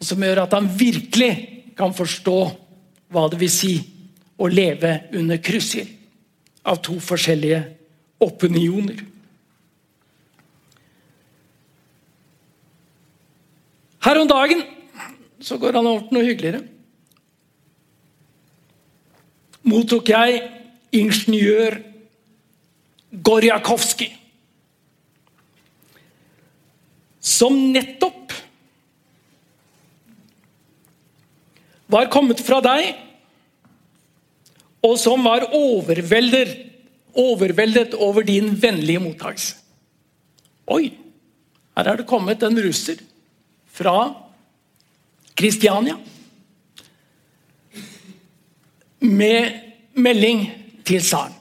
Som 0.00 0.22
gjør 0.24 0.44
at 0.44 0.56
han 0.56 0.68
virkelig 0.68 1.32
kan 1.76 1.92
forstå 1.96 2.38
hva 3.10 3.26
det 3.30 3.40
vil 3.40 3.52
si 3.52 3.74
å 4.40 4.48
leve 4.48 4.94
under 5.18 5.40
kryssild 5.42 5.90
av 6.64 6.80
to 6.84 6.96
forskjellige 7.02 7.60
opinioner. 8.20 9.00
Her 14.00 14.20
om 14.20 14.28
dagen 14.28 14.62
så 15.40 15.58
går 15.60 15.76
han 15.76 15.88
over 15.88 16.06
til 16.06 16.16
noe 16.16 16.28
hyggeligere. 16.28 16.62
Mottok 19.68 20.08
jeg 20.12 20.40
ingeniør 20.96 21.76
Gorjakovskij. 23.10 24.14
Som 27.20 27.58
nettopp 27.74 28.19
var 31.90 32.10
kommet 32.12 32.40
fra 32.44 32.60
deg, 32.64 32.92
og 34.86 34.96
som 34.98 35.24
var 35.26 35.50
overveldet 35.52 36.66
overveldet 37.14 37.94
over 37.98 38.22
din 38.22 38.52
vennlige 38.62 39.00
mottakelse. 39.02 39.56
Oi, 40.70 40.92
her 41.76 41.88
er 41.90 41.98
det 41.98 42.06
kommet 42.06 42.42
en 42.46 42.60
russer 42.62 43.00
fra 43.74 44.12
Kristiania 45.34 45.96
med 49.00 49.58
melding 49.98 50.46
til 50.86 51.02
tsaren. 51.02 51.34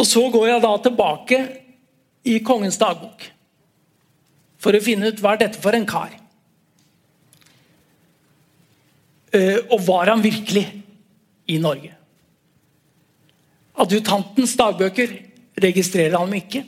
Og 0.00 0.06
så 0.08 0.22
går 0.32 0.46
jeg 0.48 0.62
da 0.64 0.70
tilbake 0.80 1.38
i 2.24 2.38
kongens 2.40 2.78
dagbok 2.80 3.26
for 4.60 4.76
å 4.76 4.82
finne 4.82 5.06
ut 5.12 5.20
hva 5.20 5.36
er 5.36 5.44
dette 5.44 5.60
for 5.60 5.76
en 5.76 5.86
kar. 5.88 6.10
Eh, 6.10 6.16
og 9.70 9.80
var 9.86 10.10
han 10.10 10.22
virkelig 10.24 10.64
i 11.46 11.58
Norge? 11.62 11.92
Adjutantens 13.80 14.56
dagbøker 14.58 15.12
registrerer 15.62 16.18
han 16.18 16.34
ikke 16.34 16.64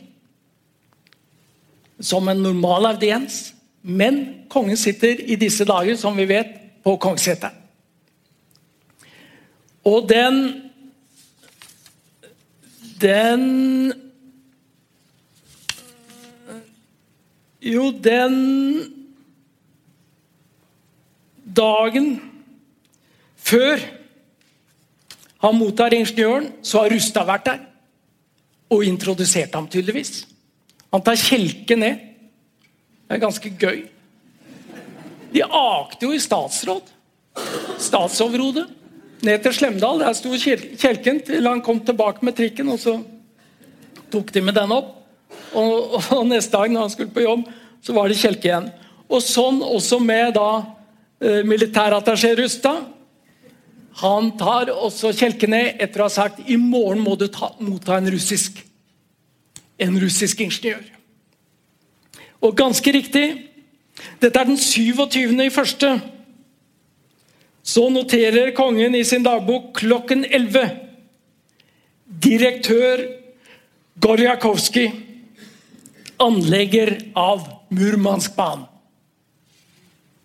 som 2.02 2.28
en 2.28 2.42
normal 2.42 2.92
audiens. 2.92 3.52
Men 3.82 4.46
kongen 4.50 4.78
sitter 4.78 5.20
i 5.26 5.36
disse 5.38 5.66
dager, 5.66 5.96
som 5.98 6.16
vi 6.18 6.26
vet, 6.30 6.54
på 6.82 6.96
kongsseteren. 7.02 7.58
Og 9.84 10.08
den 10.08 10.68
Den 13.02 13.92
Jo, 17.62 17.90
den 17.90 18.34
dagen 21.56 22.31
før 23.42 23.82
han 25.42 25.58
mottar 25.58 25.94
ingeniøren, 25.96 26.52
så 26.62 26.84
har 26.84 26.92
Rustad 26.94 27.26
vært 27.26 27.48
der 27.48 27.62
og 28.72 28.84
introdusert 28.86 29.54
ham 29.56 29.66
tydeligvis. 29.68 30.22
Han 30.92 31.02
tar 31.04 31.18
kjelke 31.20 31.76
ned. 31.76 31.98
Det 33.08 33.16
er 33.16 33.20
ganske 33.20 33.50
gøy. 33.60 33.82
De 35.32 35.42
akte 35.44 36.06
jo 36.06 36.14
i 36.14 36.20
statsråd. 36.20 36.88
Statsoverhodet. 37.80 38.68
Ned 39.22 39.42
til 39.44 39.56
Slemdal. 39.56 40.00
Der 40.02 40.16
sto 40.16 40.32
kjelken 40.36 41.20
til 41.26 41.48
han 41.48 41.64
kom 41.64 41.80
tilbake 41.84 42.24
med 42.24 42.36
trikken. 42.36 42.68
og 42.72 42.80
Så 42.80 42.98
tok 44.12 44.32
de 44.32 44.44
med 44.44 44.56
den 44.56 44.72
opp. 44.72 44.94
Og, 45.56 45.98
og 46.16 46.26
neste 46.28 46.56
dag 46.56 46.72
når 46.72 46.86
han 46.86 46.94
skulle 46.94 47.12
på 47.12 47.24
jobb, 47.24 47.44
så 47.82 47.96
var 47.96 48.08
det 48.08 48.20
kjelke 48.20 48.48
igjen. 48.48 48.70
Og 49.12 49.24
sånn 49.24 49.60
også 49.64 49.98
med 50.00 50.36
da 50.36 50.48
eh, 51.20 51.42
militærattaché 51.44 52.34
Rustad. 52.38 52.91
Han 54.00 54.32
tar 54.40 54.70
også 54.72 55.12
kjelken 55.12 55.52
ned 55.52 55.80
etter 55.82 56.00
å 56.00 56.08
ha 56.08 56.12
sagt 56.12 56.40
i 56.48 56.56
morgen 56.56 57.02
må 57.04 57.16
du 57.20 57.26
ta, 57.28 57.52
motta 57.60 57.98
en 57.98 58.10
russisk 58.10 58.62
en 59.82 59.98
russisk 60.00 60.42
ingeniør. 60.44 60.82
Og 62.42 62.56
ganske 62.58 62.94
riktig 62.94 63.26
dette 64.22 64.38
er 64.38 64.48
den 64.48 64.58
27. 64.58 65.36
i 65.44 65.52
første. 65.52 65.92
Så 67.62 67.86
noterer 67.94 68.54
kongen 68.56 68.96
i 68.98 69.04
sin 69.06 69.22
dagbok 69.22 69.70
klokken 69.78 70.24
11. 70.26 70.72
Direktør 72.22 73.04
Gorjakovskij, 74.02 74.88
anlegger 76.22 76.94
av 77.18 77.44
Murmanskbanen. 77.70 78.64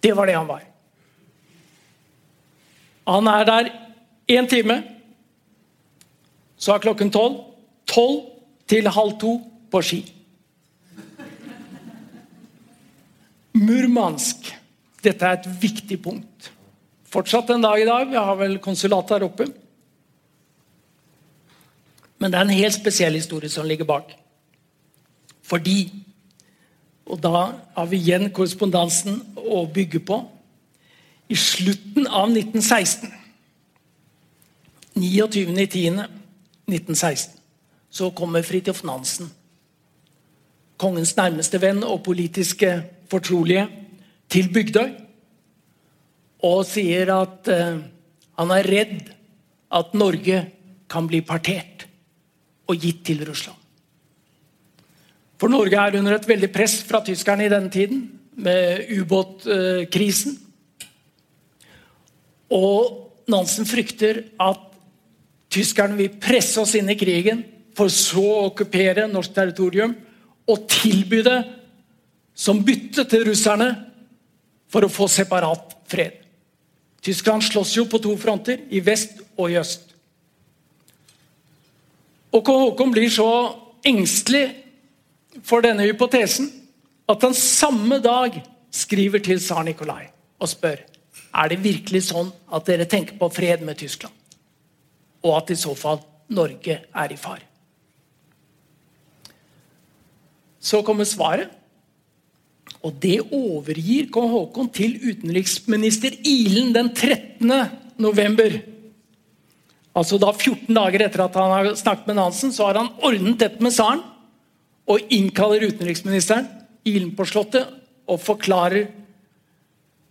Det 0.02 0.14
var 0.16 0.30
det 0.30 0.38
han 0.38 0.50
var. 0.50 0.64
Han 3.08 3.28
er 3.32 3.46
der 3.48 3.70
én 4.28 4.48
time. 4.50 4.82
Så 6.58 6.74
er 6.74 6.84
klokken 6.84 7.12
tolv. 7.12 7.40
Tolv 7.88 8.26
til 8.68 8.90
halv 8.92 9.16
to 9.20 9.38
på 9.72 9.82
ski. 9.82 10.02
Murmansk. 13.56 14.52
Dette 15.04 15.26
er 15.26 15.40
et 15.40 15.48
viktig 15.62 16.02
punkt. 16.04 16.52
Fortsatt 17.08 17.50
en 17.54 17.64
dag 17.64 17.80
i 17.80 17.88
dag. 17.88 18.10
Vi 18.12 18.20
har 18.20 18.36
vel 18.36 18.60
konsulat 18.60 19.08
der 19.10 19.24
oppe. 19.30 19.48
Men 22.18 22.34
det 22.34 22.40
er 22.40 22.48
en 22.48 22.60
helt 22.60 22.76
spesiell 22.76 23.16
historie 23.16 23.50
som 23.50 23.66
ligger 23.66 23.88
bak. 23.88 24.12
Fordi 25.48 26.04
Og 27.08 27.22
da 27.24 27.54
har 27.72 27.86
vi 27.88 28.02
igjen 28.02 28.26
korrespondansen 28.36 29.22
å 29.40 29.62
bygge 29.72 30.02
på. 30.04 30.18
I 31.28 31.36
slutten 31.36 32.08
av 32.08 32.32
1916, 32.32 33.12
29.10.1916, 34.96 37.30
så 37.90 38.12
kommer 38.12 38.42
Fridtjof 38.48 38.84
Nansen, 38.88 39.30
kongens 40.78 41.16
nærmeste 41.18 41.62
venn 41.62 41.84
og 41.84 42.04
politiske 42.06 42.84
fortrolige 43.12 43.68
til 44.32 44.50
Bygdøy 44.54 44.90
og 46.48 46.66
sier 46.70 47.10
at 47.16 47.48
uh, 47.50 47.80
han 48.38 48.52
er 48.54 48.68
redd 48.70 49.10
at 49.74 49.94
Norge 49.98 50.52
kan 50.88 51.08
bli 51.10 51.22
partert 51.26 51.88
og 52.68 52.76
gitt 52.80 53.04
til 53.08 53.26
Russland. 53.28 53.58
For 55.38 55.52
Norge 55.52 55.78
er 55.78 55.98
under 56.00 56.18
et 56.18 56.28
veldig 56.28 56.50
press 56.54 56.80
fra 56.88 57.04
tyskerne 57.06 57.46
i 57.46 57.52
denne 57.52 57.72
tiden, 57.74 58.06
med 58.38 58.86
ubåtkrisen. 58.94 60.36
Og 62.54 63.04
Nansen 63.28 63.68
frykter 63.68 64.22
at 64.40 64.62
tyskerne 65.52 65.98
vil 66.00 66.16
presse 66.22 66.60
oss 66.62 66.76
inn 66.80 66.90
i 66.92 66.98
krigen, 67.00 67.44
for 67.78 67.92
så 67.94 68.24
å 68.24 68.46
okkupere 68.48 69.06
norsk 69.12 69.36
territorium 69.36 69.94
og 70.50 70.64
tilby 70.72 71.20
det 71.26 71.38
som 72.38 72.64
bytte 72.66 73.06
til 73.10 73.28
russerne 73.28 73.68
for 74.72 74.86
å 74.86 74.92
få 74.92 75.06
separat 75.12 75.76
fred. 75.90 76.16
Tyskland 77.04 77.46
slåss 77.46 77.76
jo 77.78 77.86
på 77.90 78.02
to 78.02 78.16
fronter, 78.20 78.64
i 78.70 78.82
vest 78.84 79.22
og 79.38 79.52
i 79.52 79.60
øst. 79.60 79.94
Og 82.34 82.50
Haakon 82.50 82.92
blir 82.92 83.10
så 83.14 83.30
engstelig 83.88 84.50
for 85.46 85.64
denne 85.64 85.86
hypotesen 85.88 86.50
at 87.08 87.24
han 87.24 87.38
samme 87.38 88.02
dag 88.04 88.42
skriver 88.74 89.24
til 89.24 89.40
tsar 89.40 89.64
Nikolai 89.68 90.10
og 90.42 90.50
spør 90.52 90.82
er 91.38 91.52
det 91.52 91.64
virkelig 91.64 92.08
sånn 92.10 92.32
at 92.54 92.66
dere 92.70 92.88
tenker 92.90 93.18
på 93.20 93.30
fred 93.34 93.64
med 93.66 93.78
Tyskland, 93.80 94.14
og 95.26 95.38
at 95.38 95.54
i 95.54 95.60
så 95.60 95.76
fall 95.78 96.02
Norge 96.34 96.80
er 96.82 97.14
i 97.14 97.20
fare. 97.20 97.46
Så 100.60 100.82
kommer 100.84 101.08
svaret. 101.08 101.54
Og 102.86 102.94
det 103.02 103.20
overgir 103.34 104.10
kong 104.14 104.28
Haakon 104.32 104.68
til 104.72 104.98
utenriksminister 105.02 106.14
Ilen 106.28 106.74
den 106.76 106.92
13. 106.94 107.48
november. 108.00 108.60
Altså 109.98 110.20
da 110.22 110.30
14 110.30 110.70
dager 110.76 111.08
etter 111.08 111.24
at 111.24 111.40
han 111.40 111.54
har 111.56 111.72
snakket 111.80 112.12
med 112.12 112.20
Nansen, 112.20 112.54
så 112.54 112.68
har 112.68 112.82
han 112.82 112.92
ordnet 113.02 113.40
dette 113.42 113.64
med 113.64 113.74
tsaren 113.74 114.04
og 114.88 115.10
innkaller 115.12 115.66
utenriksministeren 115.72 116.48
Ilen 116.88 117.12
på 117.18 117.26
Slottet 117.28 117.72
og 118.08 118.22
forklarer 118.24 118.92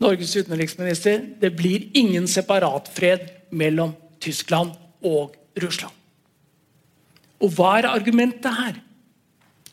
Norges 0.02 0.34
utenriksminister 0.36 1.22
det 1.40 1.54
blir 1.56 1.86
ingen 1.96 2.26
separatfred 2.28 3.30
mellom 3.50 3.94
Tyskland 4.20 4.74
og 5.04 5.36
Russland. 5.62 5.94
Og 7.40 7.52
hva 7.56 7.78
er 7.78 7.88
argumentet 7.88 8.52
her? 8.56 8.82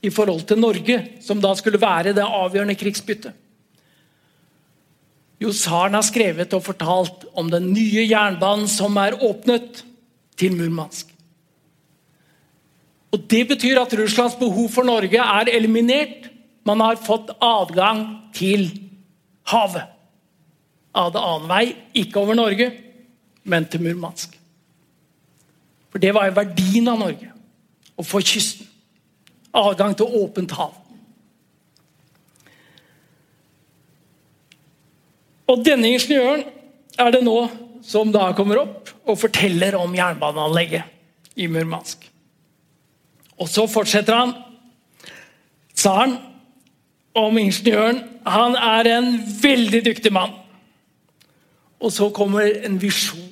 i 0.03 0.11
forhold 0.11 0.43
til 0.47 0.59
Norge, 0.59 0.97
som 1.23 1.39
da 1.41 1.53
skulle 1.55 1.81
være 1.81 2.13
det 2.15 2.25
avgjørende 2.25 2.75
krigsbyttet. 2.75 3.31
Jo, 5.41 5.51
tsaren 5.51 5.95
har 5.95 6.05
skrevet 6.07 6.53
og 6.55 6.63
fortalt 6.63 7.25
om 7.39 7.49
den 7.51 7.69
nye 7.73 8.03
jernbanen 8.05 8.67
som 8.71 8.95
er 8.99 9.17
åpnet 9.23 9.83
til 10.39 10.55
Murmansk. 10.55 11.09
Og 13.13 13.25
Det 13.29 13.43
betyr 13.47 13.79
at 13.79 13.93
Russlands 13.93 14.35
behov 14.35 14.69
for 14.73 14.83
Norge 14.83 15.19
er 15.19 15.51
eliminert. 15.51 16.29
Man 16.65 16.79
har 16.79 16.95
fått 16.95 17.29
adgang 17.39 18.31
til 18.33 18.71
havet. 19.51 19.92
Av 20.93 21.09
det 21.13 21.21
annen 21.21 21.49
vei, 21.49 21.63
ikke 22.03 22.21
over 22.21 22.37
Norge, 22.37 22.69
men 23.49 23.65
til 23.67 23.81
Murmansk. 23.83 24.35
For 25.91 26.01
det 26.01 26.13
var 26.15 26.29
jo 26.29 26.37
verdien 26.37 26.87
av 26.89 27.01
Norge. 27.01 27.31
Å 27.97 28.05
få 28.05 28.21
kysten 28.25 28.69
adgang 29.53 29.93
til 29.97 30.09
åpent 30.23 30.53
hav. 30.57 30.73
Og 35.49 35.61
denne 35.65 35.91
ingeniøren 35.93 36.45
er 36.97 37.13
det 37.13 37.21
nå 37.25 37.37
som 37.85 38.09
da 38.13 38.31
kommer 38.37 38.63
opp 38.63 38.89
og 39.03 39.19
forteller 39.19 39.75
om 39.77 39.93
jernbaneanlegget 39.93 41.37
i 41.37 41.49
Murmansk. 41.51 42.05
Og 43.41 43.49
så 43.49 43.65
fortsetter 43.67 44.15
han, 44.15 44.33
tsaren, 45.75 46.15
om 47.13 47.37
ingeniøren. 47.37 47.99
Han 48.25 48.55
er 48.57 48.89
en 48.95 49.09
veldig 49.41 49.83
dyktig 49.85 50.13
mann. 50.15 50.31
Og 51.83 51.91
så 51.91 52.09
kommer 52.15 52.47
en 52.63 52.79
visjon 52.79 53.29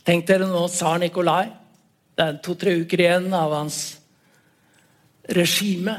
Tenk 0.00 0.24
dere 0.26 0.46
nå 0.48 0.62
tsar 0.72 0.96
Nikolai. 0.98 1.50
Det 2.16 2.24
er 2.24 2.38
to-tre 2.42 2.72
uker 2.80 3.02
igjen 3.04 3.28
av 3.36 3.52
hans 3.52 3.76
regime. 5.36 5.92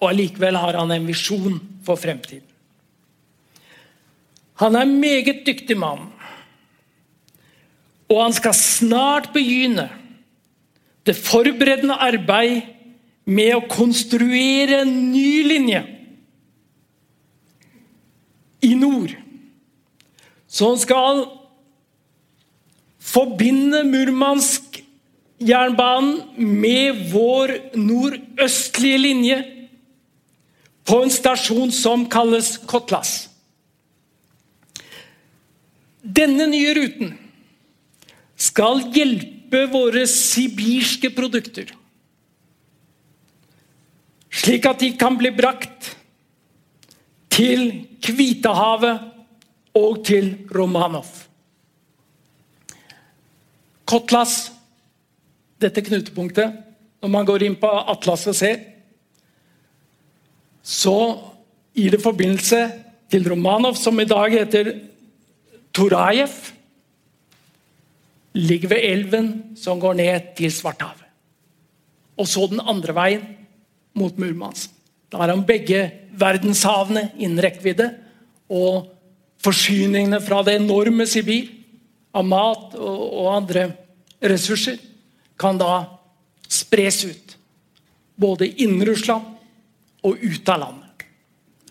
Og 0.00 0.08
allikevel 0.08 0.56
har 0.56 0.78
han 0.80 0.90
en 0.94 1.06
visjon 1.06 1.58
for 1.84 2.00
fremtiden. 2.00 2.48
Han 4.64 4.74
er 4.74 4.88
en 4.88 4.96
meget 5.04 5.44
dyktig 5.46 5.76
mann. 5.78 6.08
Og 8.08 8.22
han 8.24 8.34
skal 8.34 8.56
snart 8.56 9.30
begynne 9.36 9.86
det 11.06 11.14
forberedende 11.20 12.00
arbeid 12.00 12.64
med 13.28 13.54
å 13.54 13.68
konstruere 13.70 14.82
en 14.82 14.94
ny 15.12 15.42
linje 15.46 15.84
i 18.64 18.74
nord. 18.80 19.19
Som 20.50 20.74
skal 20.82 21.28
forbinde 22.98 23.84
Murmansk-jernbanen 23.86 26.34
med 26.36 27.10
vår 27.12 27.52
nordøstlige 27.78 28.98
linje 28.98 29.44
på 30.84 31.02
en 31.04 31.10
stasjon 31.14 31.70
som 31.74 32.08
kalles 32.10 32.58
Kotlas. 32.66 33.28
Denne 36.02 36.46
nye 36.50 36.74
ruten 36.74 37.18
skal 38.40 38.80
hjelpe 38.94 39.66
våre 39.70 40.06
sibirske 40.08 41.10
produkter, 41.14 41.66
slik 44.30 44.66
at 44.66 44.80
de 44.82 44.96
kan 44.98 45.18
bli 45.20 45.30
brakt 45.36 45.96
til 47.30 47.86
Kvitehavet 48.00 49.09
og 49.76 50.02
til 50.06 50.32
Romanov. 50.54 51.08
Kotlas, 53.90 54.50
dette 55.60 55.82
knutepunktet, 55.82 56.54
når 57.00 57.10
man 57.10 57.26
går 57.26 57.46
inn 57.46 57.56
på 57.60 57.70
Atlas 57.90 58.26
og 58.30 58.36
ser, 58.36 58.60
så 60.62 60.96
gir 61.74 61.94
det 61.94 62.02
forbindelse 62.02 62.60
til 63.10 63.26
Romanov, 63.30 63.78
som 63.80 63.98
i 64.00 64.08
dag 64.08 64.30
heter 64.34 64.72
Torajev. 65.74 66.34
Ligger 68.38 68.74
ved 68.74 68.86
elven 68.86 69.30
som 69.58 69.80
går 69.82 69.96
ned 69.98 70.34
til 70.38 70.52
Svarthavet. 70.54 71.06
Og 72.20 72.28
så 72.28 72.44
den 72.50 72.60
andre 72.60 72.94
veien, 72.94 73.22
mot 73.96 74.14
Murmansk. 74.20 74.70
Da 75.10 75.18
har 75.18 75.32
han 75.32 75.42
begge 75.46 75.88
verdenshavene 76.14 77.08
innen 77.18 77.40
rekkevidde. 77.42 77.88
Og 78.52 78.86
forsyningene 79.44 80.20
fra 80.22 80.42
det 80.46 80.58
enorme 80.60 81.06
Sibir 81.08 81.48
av 82.16 82.26
mat 82.26 82.74
og, 82.76 83.02
og 83.22 83.30
andre 83.32 83.68
ressurser 84.20 84.78
kan 85.40 85.58
da 85.60 85.84
spres 86.50 87.04
ut. 87.04 87.36
Både 88.20 88.50
innen 88.60 88.84
Russland 88.88 89.24
og 90.04 90.20
ut 90.20 90.48
av 90.48 90.60
landet. 90.60 91.06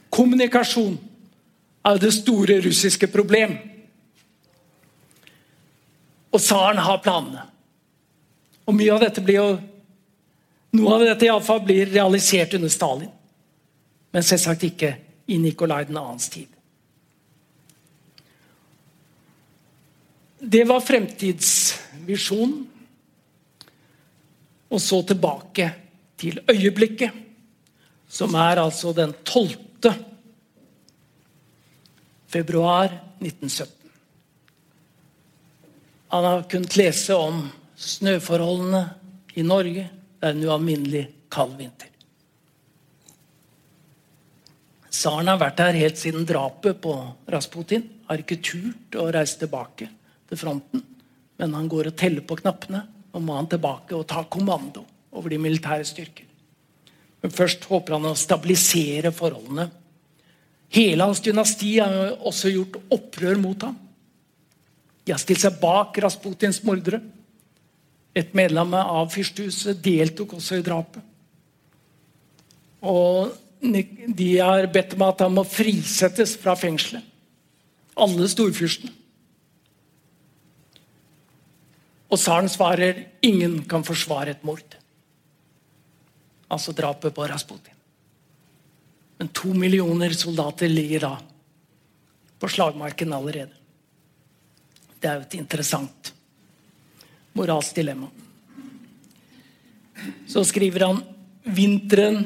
Kommunikasjon 0.09 0.97
er 1.85 1.99
det 2.01 2.13
store 2.15 2.59
russiske 2.65 3.09
problem. 3.11 3.53
Og 6.33 6.41
tsaren 6.41 6.81
har 6.81 7.01
planene. 7.03 7.45
Og 8.65 8.75
mye 8.77 8.93
av 8.93 9.05
dette 9.05 9.23
blir 9.25 9.41
jo 9.41 9.49
Noe 10.69 10.99
av 10.99 11.01
dette 11.01 11.25
i 11.25 11.29
alle 11.33 11.41
fall 11.41 11.63
blir 11.65 11.89
realisert 11.89 12.51
under 12.53 12.69
Stalin. 12.69 13.09
Men 14.13 14.25
selvsagt 14.25 14.67
ikke 14.67 14.91
i 15.33 15.39
Nikolai 15.41 15.87
2.s 15.89 16.27
tid. 16.29 16.58
Det 20.39 20.63
var 20.63 20.79
fremtidsvisjonen. 20.79 22.67
Og 24.69 24.81
så 24.81 25.01
tilbake 25.03 25.65
til 26.19 26.39
øyeblikket, 26.51 27.11
som 28.07 28.35
er 28.37 28.61
altså 28.61 28.93
den 28.93 29.13
12. 29.25 29.91
februar 32.29 32.85
1917. 33.19 33.75
Han 36.09 36.23
har 36.23 36.47
kunnet 36.49 36.77
lese 36.77 37.15
om 37.15 37.43
snøforholdene 37.75 38.83
i 39.35 39.41
Norge. 39.41 39.89
Det 40.19 40.27
er 40.27 40.37
en 40.37 40.45
ualminnelig 40.45 41.05
kald 41.31 41.57
vinter. 41.57 41.89
Tsaren 44.89 45.29
har 45.31 45.39
vært 45.41 45.61
her 45.63 45.77
helt 45.79 45.97
siden 45.97 46.25
drapet 46.27 46.79
på 46.81 46.95
Rasputin. 47.31 47.85
Har 48.09 48.21
ikke 48.21 48.41
turt 48.43 48.97
å 48.99 49.09
reise 49.13 49.39
tilbake 49.41 49.89
til 50.29 50.39
fronten. 50.39 50.83
Men 51.39 51.55
han 51.55 51.67
går 51.71 51.91
og 51.91 51.99
teller 51.99 52.25
på 52.25 52.37
knappene. 52.39 52.83
Nå 53.13 53.21
må 53.23 53.37
han 53.37 53.49
tilbake 53.49 53.95
og 53.97 54.07
ta 54.09 54.23
kommando 54.29 54.85
over 55.15 55.33
de 55.33 55.41
militære 55.41 55.87
styrker. 55.87 56.27
Men 57.23 57.33
først 57.35 57.65
håper 57.67 57.97
han 57.97 58.07
å 58.11 58.17
stabilisere 58.17 59.11
forholdene. 59.15 59.67
Hele 60.71 61.07
hans 61.07 61.21
dynasti 61.25 61.79
har 61.81 62.13
også 62.29 62.51
gjort 62.53 62.77
opprør 62.93 63.39
mot 63.41 63.65
ham. 63.65 63.77
De 65.03 65.15
har 65.15 65.21
stilt 65.21 65.41
seg 65.41 65.57
bak 65.61 65.97
Rasputins 66.03 66.61
mordere. 66.67 67.01
Et 68.13 68.33
medlem 68.37 68.75
av 68.77 69.09
fyrstehuset 69.13 69.79
deltok 69.83 70.35
også 70.37 70.59
i 70.59 70.65
drapet. 70.65 71.01
Og 72.85 73.33
de 73.59 74.29
har 74.37 74.69
bedt 74.71 74.95
om 74.95 75.03
at 75.07 75.25
han 75.25 75.33
må 75.35 75.43
frisettes 75.47 76.35
fra 76.39 76.55
fengselet. 76.55 77.03
Alle 77.99 78.29
storfyrstene. 78.31 78.93
Og 82.09 82.17
tsaren 82.17 82.49
svarer 82.49 83.03
ingen 83.25 83.61
kan 83.69 83.85
forsvare 83.85 84.33
et 84.33 84.45
mord. 84.45 84.77
Altså 86.49 86.73
drapet 86.73 87.13
på 87.13 87.27
Rasputin. 87.29 87.75
Men 89.19 89.29
to 89.35 89.53
millioner 89.53 90.15
soldater 90.15 90.71
ligger 90.71 91.05
da 91.05 91.13
på 92.39 92.47
slagmarken 92.49 93.13
allerede. 93.13 93.53
Det 94.99 95.09
er 95.09 95.19
jo 95.19 95.27
et 95.27 95.37
interessant 95.39 96.13
moralsk 97.37 97.75
dilemma. 97.75 98.09
Så 100.27 100.43
skriver 100.47 100.87
han 100.87 101.01
vinteren 101.43 102.23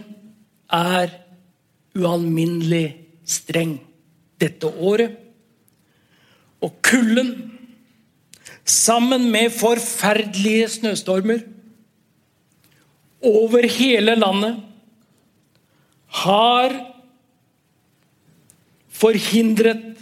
er 0.74 1.12
ualminnelig 1.98 2.86
streng 3.26 3.76
dette 4.42 4.70
året. 4.70 5.18
Og 6.64 6.78
kulden, 6.86 7.34
sammen 8.66 9.30
med 9.32 9.51
forferdelige 9.51 10.70
snøstormer 10.78 11.43
over 13.24 13.68
hele 13.68 14.16
landet, 14.16 14.59
har 16.14 16.74
forhindret 18.93 19.93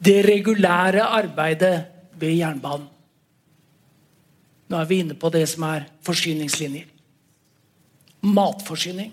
det 0.00 0.24
regulære 0.24 1.04
arbeidet 1.04 1.84
ved 2.20 2.36
jernbanen. 2.40 2.88
Nå 4.70 4.78
er 4.78 4.88
vi 4.88 5.00
inne 5.02 5.16
på 5.18 5.30
det 5.34 5.44
som 5.50 5.66
er 5.66 5.86
forsyningslinjer. 6.06 6.86
Matforsyning, 8.22 9.12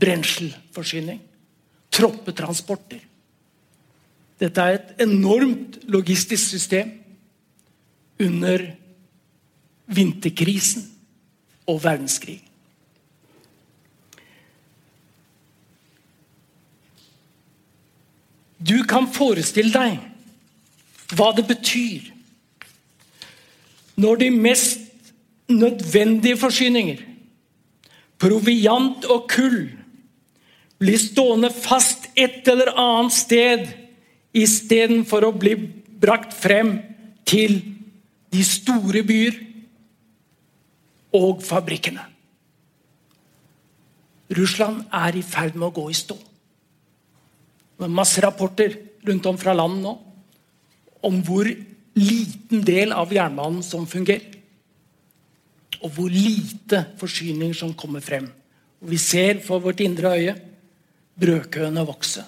brenselforsyning, 0.00 1.20
troppetransporter. 1.94 3.00
Dette 4.40 4.60
er 4.60 4.78
et 4.78 5.04
enormt 5.06 5.78
logistisk 5.90 6.56
system 6.56 6.90
under 8.20 8.66
vinterkrisen 9.86 10.88
og 11.66 11.82
verdenskrig. 11.84 12.40
Du 18.64 18.80
kan 18.88 19.06
forestille 19.12 19.72
deg 19.74 21.14
hva 21.14 21.30
det 21.36 21.44
betyr 21.46 22.10
når 24.00 24.16
de 24.22 24.30
mest 24.34 24.80
nødvendige 25.52 26.38
forsyninger, 26.40 27.02
proviant 28.18 29.04
og 29.04 29.28
kull, 29.30 29.68
blir 30.80 30.98
stående 30.98 31.50
fast 31.54 32.08
et 32.16 32.48
eller 32.50 32.72
annet 32.80 33.14
sted 33.14 33.68
istedenfor 34.34 35.28
å 35.28 35.34
bli 35.36 35.54
brakt 36.02 36.34
frem 36.36 36.76
til 37.24 37.60
de 38.34 38.42
store 38.44 39.04
byer 39.06 39.38
og 41.14 41.42
fabrikkene. 41.46 42.02
Russland 44.34 44.82
er 44.90 45.16
i 45.18 45.22
ferd 45.22 45.54
med 45.54 45.68
å 45.68 45.76
gå 45.76 45.84
i 45.92 45.96
stå. 45.96 46.16
Det 47.74 47.86
er 47.86 47.94
masse 47.94 48.22
rapporter 48.24 48.74
rundt 49.06 49.26
om 49.28 49.38
fra 49.38 49.54
landet 49.54 49.84
nå 49.84 49.94
om 51.04 51.18
hvor 51.20 51.48
liten 51.94 52.62
del 52.64 52.94
av 52.96 53.12
jernbanen 53.12 53.62
som 53.62 53.84
fungerer. 53.86 54.32
Og 55.84 55.90
hvor 55.92 56.08
lite 56.08 56.80
forsyninger 56.96 57.52
som 57.58 57.74
kommer 57.76 58.00
frem. 58.00 58.30
Og 58.80 58.88
vi 58.94 58.98
ser 58.98 59.42
for 59.44 59.60
vårt 59.60 59.82
indre 59.84 60.14
øye 60.16 60.34
brødkøene 61.20 61.84
vokse. 61.84 62.24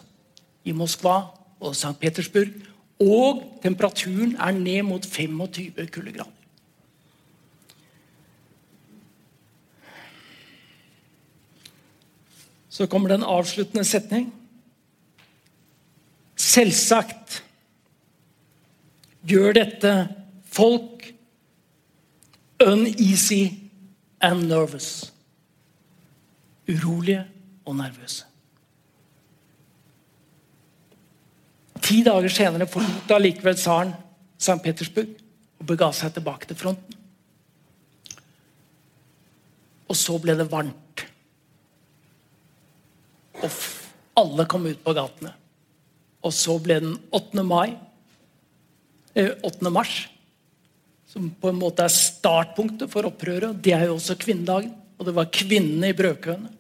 I 0.68 0.74
Moskva 0.76 1.22
og 1.60 1.76
St. 1.76 1.98
Petersburg 2.00 2.48
Og 3.00 3.42
temperaturen 3.62 4.36
er 4.36 4.50
ned 4.56 4.82
mot 4.82 5.06
25 5.06 5.86
kuldegrader. 5.92 6.32
Så 12.68 12.86
kommer 12.86 13.08
det 13.08 13.18
en 13.18 13.24
avsluttende 13.24 13.84
setning. 13.84 14.34
Selvsagt 16.36 17.42
gjør 19.24 19.52
dette 19.56 19.92
folk 20.44 21.06
uneasy 22.60 23.48
and 24.20 24.48
nervous. 24.48 25.12
Urolige 26.68 27.24
og 27.64 27.76
nervøse. 27.76 28.24
Ti 31.86 32.00
dager 32.02 32.32
senere 32.32 32.66
forlot 32.66 33.12
allikevel 33.14 33.54
tsaren 33.54 33.92
St. 34.34 34.58
Petersburg 34.64 35.12
og 35.60 35.68
bega 35.68 35.92
seg 35.94 36.16
tilbake 36.16 36.48
til 36.50 36.58
fronten. 36.58 36.96
Og 39.86 39.94
så 39.94 40.16
ble 40.18 40.34
det 40.34 40.48
varmt. 40.50 41.04
Og 43.38 43.60
alle 44.18 44.48
kom 44.50 44.66
ut 44.66 44.82
på 44.82 44.96
gatene. 44.96 45.30
Og 46.26 46.34
så 46.34 46.56
ble 46.58 46.80
den 46.82 46.98
8. 47.14 47.46
mai, 47.46 47.76
8. 49.14 49.46
Eh, 49.46 49.70
mars, 49.70 49.94
som 51.06 51.30
på 51.30 51.52
en 51.52 51.60
måte 51.60 51.86
er 51.86 51.94
startpunktet 51.94 52.90
for 52.90 53.06
opprøret. 53.06 53.62
Det 53.62 53.76
er 53.76 53.86
jo 53.86 54.00
også 54.00 54.18
kvinnedagen. 54.18 54.74
Og 54.98 55.06
det 55.06 55.14
var 55.14 55.30
kvinnene 55.30 55.92
i 55.92 55.96
brødkøene 55.96 56.50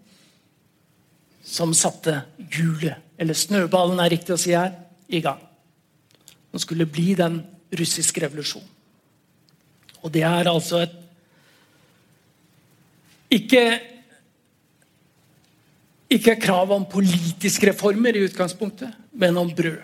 som 1.46 1.74
satte 1.74 2.20
hjulet, 2.50 2.98
eller 3.18 3.38
snøballen 3.38 4.00
er 4.02 4.10
riktig 4.10 4.34
å 4.34 4.40
si 4.40 4.50
her, 4.50 4.72
i 5.08 5.20
gang. 5.24 5.42
Som 6.50 6.62
skulle 6.62 6.88
bli 6.88 7.14
den 7.18 7.40
russiske 7.76 8.22
revolusjonen. 8.24 8.72
Og 10.04 10.12
det 10.14 10.22
er 10.22 10.46
altså 10.46 10.84
et 10.84 10.94
ikke, 13.36 13.62
ikke 16.14 16.36
krav 16.40 16.70
om 16.70 16.84
politiske 16.86 17.72
reformer 17.72 18.14
i 18.14 18.22
utgangspunktet, 18.28 18.92
men 19.12 19.36
om 19.40 19.50
brød. 19.50 19.80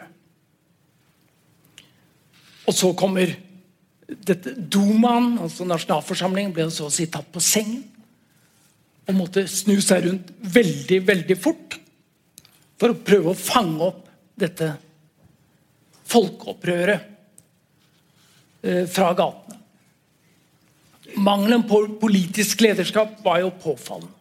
Og 2.70 2.76
så 2.78 2.92
kommer 2.94 3.32
dette 4.06 4.54
Dumaen, 4.54 5.38
altså 5.42 5.66
nasjonalforsamlingen, 5.66 6.54
ble 6.54 6.68
så 6.70 6.86
å 6.86 6.94
si 6.94 7.08
tatt 7.10 7.26
på 7.32 7.42
sengen. 7.42 7.82
Og 9.08 9.16
måtte 9.18 9.48
snu 9.50 9.80
seg 9.82 10.06
rundt 10.06 10.30
veldig, 10.54 11.00
veldig 11.08 11.36
fort 11.40 11.78
for 12.78 12.92
å 12.92 13.00
prøve 13.02 13.32
å 13.32 13.38
fange 13.38 13.88
opp 13.90 14.06
dette 14.38 14.70
folkeopprøret 16.12 17.00
eh, 18.62 18.84
fra 18.88 19.12
gatene. 19.16 19.58
Mangelen 21.16 21.64
på 21.68 21.84
politisk 22.00 22.60
lederskap 22.64 23.18
var 23.24 23.42
jo 23.42 23.50
påfallende. 23.62 24.12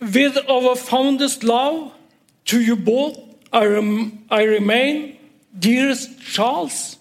With 0.00 0.36
our 0.48 0.76
fondest 0.76 1.42
love 1.42 1.90
to 2.44 2.58
you 2.58 2.76
both, 2.76 3.18
I, 3.52 3.64
rem 3.64 4.24
I 4.30 4.44
remain, 4.44 5.16
dearest 5.58 6.20
Charles, 6.20 6.98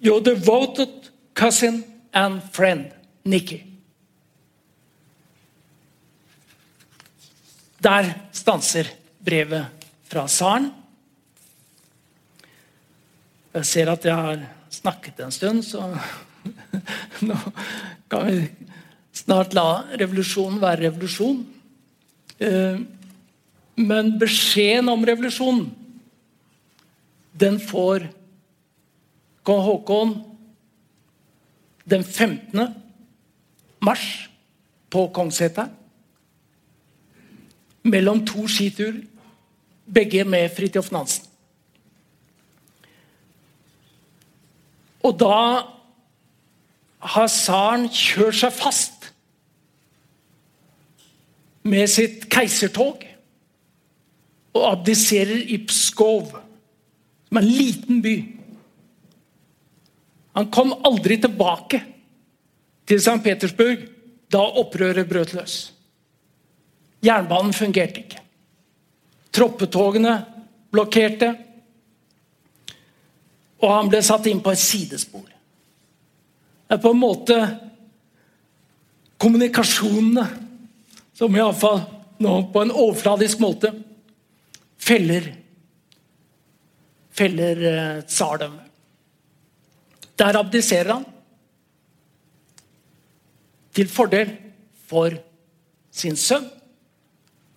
your 0.00 0.20
devoted 0.20 1.10
cousin 1.34 1.84
and 2.14 2.40
friend, 2.52 2.92
Nikki. 3.24 3.67
Der 7.78 8.10
stanser 8.34 8.88
brevet 9.22 9.86
fra 10.08 10.26
tsaren. 10.26 10.70
Jeg 13.54 13.66
ser 13.66 13.90
at 13.92 14.04
jeg 14.04 14.14
har 14.14 14.42
snakket 14.70 15.20
en 15.22 15.34
stund, 15.34 15.62
så 15.64 15.86
nå 17.28 17.36
kan 18.10 18.26
vi 18.26 18.42
snart 19.14 19.54
la 19.56 19.84
revolusjonen 19.98 20.60
være 20.62 20.88
revolusjon. 20.88 21.40
Eh, 22.38 22.80
men 23.78 24.12
beskjeden 24.18 24.90
om 24.90 25.06
revolusjonen, 25.06 25.68
den 27.38 27.60
får 27.62 28.08
kong 29.46 29.62
Haakon 29.64 30.14
den 31.88 32.02
15. 32.04 32.74
mars 33.80 34.04
på 34.90 35.06
Kongsseter 35.14 35.70
mellom 37.90 38.24
to 38.26 38.46
skiturer, 38.50 39.00
begge 39.88 40.24
med 40.28 40.50
Fridtjof 40.52 40.90
Nansen. 40.92 41.24
Og 45.06 45.14
da 45.16 45.36
har 46.98 47.28
tsaren 47.30 47.86
kjørt 47.94 48.40
seg 48.40 48.54
fast 48.56 49.06
med 51.68 51.88
sitt 51.90 52.26
keisertog 52.32 53.04
og 54.56 54.64
abdiserer 54.72 55.44
i 55.52 55.60
Pskov, 55.68 56.32
som 57.28 57.38
er 57.38 57.44
en 57.44 57.54
liten 57.54 58.02
by. 58.04 58.16
Han 60.38 60.50
kom 60.54 60.74
aldri 60.86 61.18
tilbake 61.22 61.80
til 62.88 63.00
St. 63.00 63.20
Petersburg 63.24 63.84
da 64.32 64.42
opprøret 64.60 65.08
brøt 65.08 65.34
løs. 65.36 65.58
Jernbanen 67.04 67.54
fungerte 67.54 68.02
ikke. 68.02 68.22
Troppetogene 69.34 70.14
blokkerte. 70.72 71.32
Og 73.62 73.72
han 73.72 73.90
ble 73.90 74.02
satt 74.06 74.26
inn 74.30 74.42
på 74.42 74.54
et 74.54 74.62
sidespor. 74.62 75.26
Det 76.68 76.76
er 76.76 76.82
på 76.82 76.92
en 76.92 77.00
måte 77.00 77.38
kommunikasjonene 79.18 80.26
som 81.18 81.34
iallfall 81.34 81.80
nå 82.22 82.34
på 82.52 82.62
en 82.62 82.74
overfladisk 82.74 83.40
måte 83.42 83.72
feller 84.78 85.32
feller 87.18 87.62
eh, 87.66 88.02
tsardømmet. 88.06 88.66
Der 90.18 90.38
abdiserer 90.38 90.92
han 90.92 91.06
til 93.74 93.90
fordel 93.90 94.30
for 94.90 95.14
sin 95.94 96.18
sønn 96.18 96.46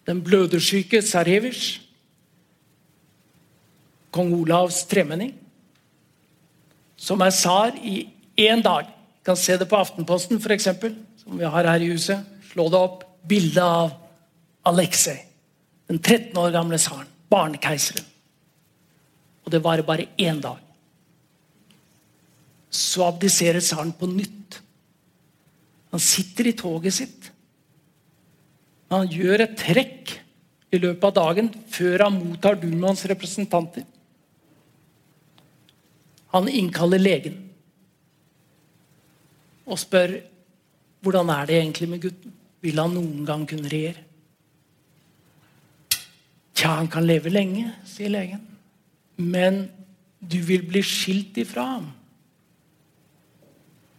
den 0.08 0.22
blødersyke 0.26 1.02
Sarevich, 1.06 1.80
kong 4.12 4.34
Olavs 4.36 4.84
tremenning, 4.90 5.34
som 6.98 7.22
er 7.22 7.34
tsar 7.34 7.78
i 7.78 8.04
én 8.38 8.62
dag. 8.64 8.86
Du 8.86 9.26
kan 9.32 9.38
se 9.38 9.58
det 9.58 9.70
på 9.70 9.78
Aftenposten, 9.78 10.42
f.eks., 10.42 10.68
som 11.22 11.38
vi 11.38 11.46
har 11.46 11.68
her 11.70 11.82
i 11.82 11.92
huset. 11.94 12.26
Slå 12.52 12.68
det 12.70 12.80
opp. 12.80 13.04
Bilde 13.22 13.62
av 13.62 13.92
Aleksej, 14.66 15.20
den 15.88 16.00
13 16.00 16.38
år 16.42 16.54
gamle 16.56 16.80
tsaren. 16.82 17.10
Barnekeiseren. 17.30 18.06
Og 19.46 19.54
det 19.54 19.62
varer 19.64 19.86
bare 19.86 20.08
én 20.18 20.42
dag. 20.42 20.58
Så 22.70 23.06
abdiserer 23.06 23.62
tsaren 23.62 23.94
på 23.94 24.10
nytt. 24.10 24.58
Han 25.92 26.00
sitter 26.02 26.50
i 26.50 26.56
toget 26.58 26.98
sitt 26.98 27.31
han 28.92 29.08
gjør 29.08 29.46
et 29.46 29.56
trekk 29.60 30.18
i 30.72 30.80
løpet 30.80 31.06
av 31.08 31.16
dagen 31.16 31.50
før 31.72 32.06
han 32.06 32.18
mottar 32.20 32.60
Dumans 32.60 33.06
representanter. 33.12 33.86
Han 36.32 36.48
innkaller 36.52 37.02
legen 37.02 37.40
og 39.72 39.80
spør 39.80 40.18
hvordan 41.02 41.32
er 41.34 41.48
det 41.48 41.58
egentlig 41.58 41.90
med 41.90 42.02
gutten. 42.04 42.34
Vil 42.62 42.78
han 42.78 42.94
noen 42.94 43.26
gang 43.26 43.46
kunne 43.50 43.70
regjere? 43.72 44.04
Tja, 46.54 46.76
han 46.78 46.90
kan 46.92 47.08
leve 47.08 47.32
lenge, 47.34 47.72
sier 47.90 48.12
legen. 48.14 48.44
Men 49.18 49.64
du 50.22 50.38
vil 50.46 50.68
bli 50.68 50.84
skilt 50.86 51.40
ifra 51.42 51.66
ham. 51.72 51.88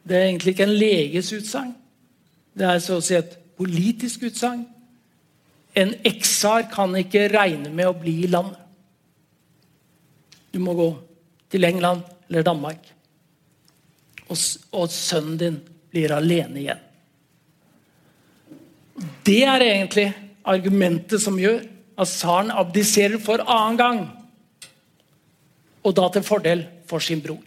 Det 0.07 0.19
er 0.19 0.29
egentlig 0.29 0.55
ikke 0.55 0.69
en 0.69 0.77
leges 0.79 1.33
utsagn. 1.35 1.73
Det 2.55 2.69
er 2.69 2.79
så 2.85 3.01
å 3.01 3.03
si 3.03 3.17
et 3.19 3.35
politisk 3.59 4.29
utsagn. 4.29 4.63
En 5.75 5.95
eksar 6.05 6.67
kan 6.73 6.93
ikke 7.01 7.29
regne 7.33 7.71
med 7.73 7.89
å 7.89 7.97
bli 7.97 8.23
i 8.27 8.31
landet. 8.31 8.59
Du 10.53 10.59
må 10.61 10.75
gå 10.77 10.89
til 11.53 11.65
England 11.65 12.05
eller 12.29 12.45
Danmark. 12.45 12.91
Og, 14.29 14.37
og 14.77 14.91
sønnen 14.93 15.39
din 15.41 15.61
blir 15.93 16.13
alene 16.13 16.61
igjen. 16.61 16.83
Det 19.25 19.41
er 19.49 19.65
egentlig 19.65 20.11
argumentet 20.49 21.23
som 21.23 21.39
gjør 21.41 21.63
at 21.97 22.11
tsaren 22.11 22.53
abdiserer 22.53 23.21
for 23.23 23.41
annen 23.45 23.81
gang. 23.81 24.03
Og 25.83 25.97
da 25.97 26.09
til 26.13 26.27
fordel 26.27 26.67
for 26.89 27.03
sin 27.05 27.23
bror. 27.25 27.41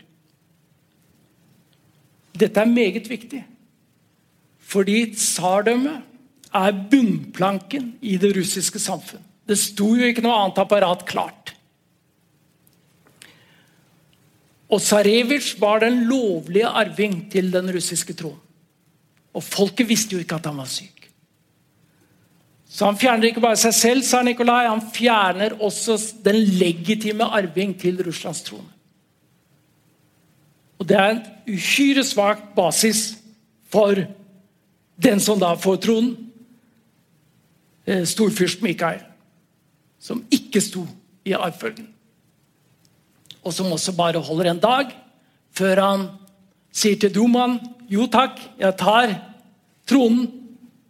Dette 2.36 2.62
er 2.62 2.68
meget 2.68 3.08
viktig. 3.10 3.44
Fordi 4.66 4.98
tsardømmet 5.14 6.15
er 6.56 6.78
bunnplanken 6.92 7.96
i 8.02 8.18
det 8.22 8.32
russiske 8.38 8.80
samfunn. 8.82 9.24
Det 9.46 9.58
sto 9.60 9.92
jo 9.98 10.08
ikke 10.08 10.24
noe 10.26 10.38
annet 10.40 10.62
apparat 10.64 11.06
klart. 11.08 11.54
Og 14.72 14.82
Sarevitsj 14.82 15.60
var 15.62 15.84
den 15.84 16.06
lovlige 16.10 16.68
arving 16.68 17.20
til 17.32 17.52
den 17.54 17.70
russiske 17.76 18.16
troen. 18.18 18.42
Og 19.36 19.44
folket 19.44 19.88
visste 19.90 20.16
jo 20.16 20.24
ikke 20.24 20.40
at 20.40 20.48
han 20.48 20.58
var 20.58 20.70
syk. 20.72 20.96
Så 22.76 22.88
han 22.88 22.98
fjerner 23.00 23.30
ikke 23.30 23.44
bare 23.44 23.60
seg 23.60 23.76
selv, 23.76 24.04
sa 24.04 24.22
Nikolai, 24.26 24.66
han 24.68 24.82
fjerner 24.96 25.54
også 25.64 25.96
den 26.26 26.42
legitime 26.60 27.28
arving 27.38 27.76
til 27.80 28.02
Russlands 28.04 28.42
trone. 28.48 28.72
Og 30.80 30.88
Det 30.88 30.98
er 30.98 31.14
en 31.14 31.22
uhyre 31.48 32.04
svak 32.04 32.42
basis 32.56 33.16
for 33.72 34.02
den 35.02 35.20
som 35.24 35.40
da 35.40 35.54
får 35.56 35.80
tronen, 35.86 36.16
storfyrst 37.86 38.64
Mikael, 38.66 39.02
som 40.02 40.24
ikke 40.34 40.62
sto 40.64 40.86
i 41.26 41.34
arvfølgen. 41.38 41.88
Og 43.46 43.54
som 43.54 43.72
også 43.74 43.94
bare 43.98 44.22
holder 44.22 44.52
en 44.52 44.62
dag 44.62 44.94
før 45.56 45.82
han 45.82 46.06
sier 46.76 46.98
til 47.00 47.14
Duman 47.14 47.60
jo 47.90 48.08
takk, 48.12 48.40
jeg 48.60 48.76
tar 48.80 49.14
tronen 49.88 50.26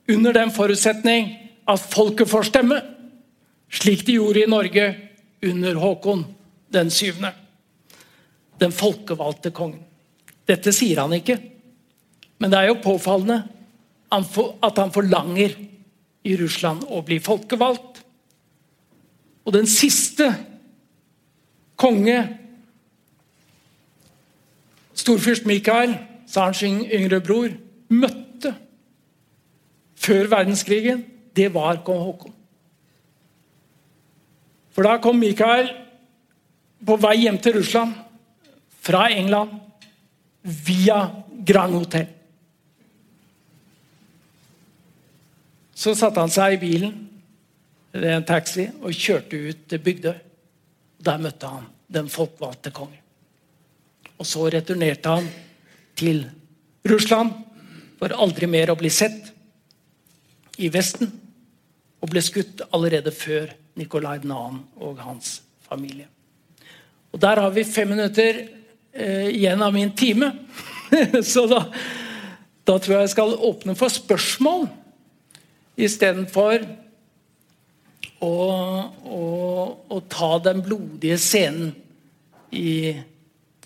under 0.09 0.35
den 0.35 0.53
forutsetning 0.53 1.33
at 1.67 1.81
folket 1.91 2.29
får 2.29 2.47
stemme, 2.49 2.77
slik 3.69 4.05
de 4.07 4.17
gjorde 4.19 4.45
i 4.45 4.49
Norge 4.49 4.85
under 5.45 5.81
Håkon 5.81 6.23
den 6.73 6.91
syvende. 6.93 7.33
Den 8.61 8.71
folkevalgte 8.71 9.51
kongen. 9.51 9.81
Dette 10.47 10.71
sier 10.75 11.01
han 11.01 11.13
ikke, 11.17 11.35
men 12.39 12.51
det 12.51 12.59
er 12.59 12.69
jo 12.69 12.83
påfallende 12.83 13.41
at 14.13 14.77
han 14.79 14.93
forlanger 14.93 15.55
i 16.25 16.35
Russland 16.39 16.87
å 16.89 17.01
bli 17.05 17.19
folkevalgt. 17.23 18.01
Og 19.45 19.53
den 19.53 19.67
siste 19.69 20.31
konge, 21.77 22.17
storfyrst 24.97 25.45
Mikael, 25.45 25.93
tsarens 26.25 26.63
yngre 26.65 27.21
bror, 27.21 27.53
møtte 27.93 28.55
før 30.05 30.31
verdenskrigen, 30.31 31.03
det 31.35 31.51
var 31.53 31.83
kong 31.85 32.01
Haakon. 32.01 32.33
For 34.75 34.87
da 34.87 34.97
kom 35.03 35.19
Mikael 35.21 35.69
på 36.85 36.97
vei 37.01 37.15
hjem 37.23 37.37
til 37.41 37.59
Russland 37.59 37.93
fra 38.85 39.07
England 39.13 39.53
via 40.43 40.99
Grand 41.47 41.77
Hotel. 41.77 42.09
Så 45.75 45.91
satte 45.95 46.23
han 46.23 46.31
seg 46.31 46.55
i 46.55 46.61
bilen 46.61 46.93
eller 47.95 48.15
en 48.15 48.27
taxi 48.27 48.67
og 48.81 48.95
kjørte 48.95 49.39
ut 49.39 49.65
til 49.71 49.81
Bygdøy. 49.83 50.15
Der 51.05 51.21
møtte 51.21 51.51
han 51.51 51.67
den 51.91 52.07
folkevalgte 52.11 52.71
kongen. 52.75 53.01
Og 54.15 54.27
så 54.27 54.47
returnerte 54.51 55.11
han 55.11 55.27
til 55.99 56.23
Russland 56.87 57.33
for 57.99 58.15
aldri 58.15 58.47
mer 58.51 58.71
å 58.71 58.79
bli 58.79 58.91
sett 58.91 59.31
i 60.59 60.71
Vesten. 60.71 61.11
Og 61.99 62.11
ble 62.11 62.23
skutt 62.23 62.63
allerede 62.71 63.11
før 63.15 63.51
Nikolai 63.79 64.19
2. 64.23 64.39
og 64.87 64.99
hans 65.03 65.39
familie. 65.67 66.07
Og 67.11 67.19
Der 67.19 67.39
har 67.39 67.51
vi 67.51 67.63
fem 67.63 67.89
minutter 67.89 68.41
eh, 68.91 69.29
igjen 69.31 69.61
av 69.63 69.73
min 69.73 69.91
time. 69.95 70.31
så 71.23 71.45
da, 71.47 71.61
da 72.67 72.75
tror 72.75 72.97
jeg 72.97 73.07
jeg 73.07 73.15
skal 73.15 73.37
åpne 73.39 73.75
for 73.79 73.91
spørsmål 73.91 74.67
istedenfor 75.75 76.63
å, 78.23 78.31
å, 78.31 79.23
å 79.91 79.99
ta 80.09 80.31
den 80.43 80.63
blodige 80.65 81.17
scenen 81.19 81.73
i 82.55 82.95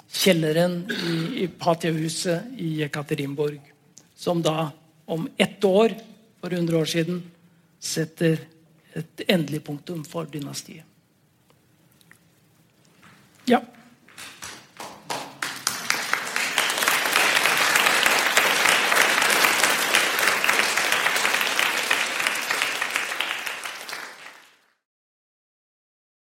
kjelleren 0.10 0.82
i, 0.90 1.16
i 1.46 1.48
Patiahuset 1.48 2.56
i 2.58 2.80
Ekaterinborg, 2.86 3.62
Som 4.20 4.42
da 4.44 4.72
om 5.06 5.30
ett 5.38 5.64
år, 5.64 5.94
for 6.42 6.54
100 6.54 6.78
år 6.78 6.86
siden, 6.86 7.22
setter 7.80 8.42
et 8.94 9.24
endelig 9.28 9.62
punktum 9.64 10.04
for 10.04 10.28
dynastiet. 10.28 10.84
Ja. 13.48 13.62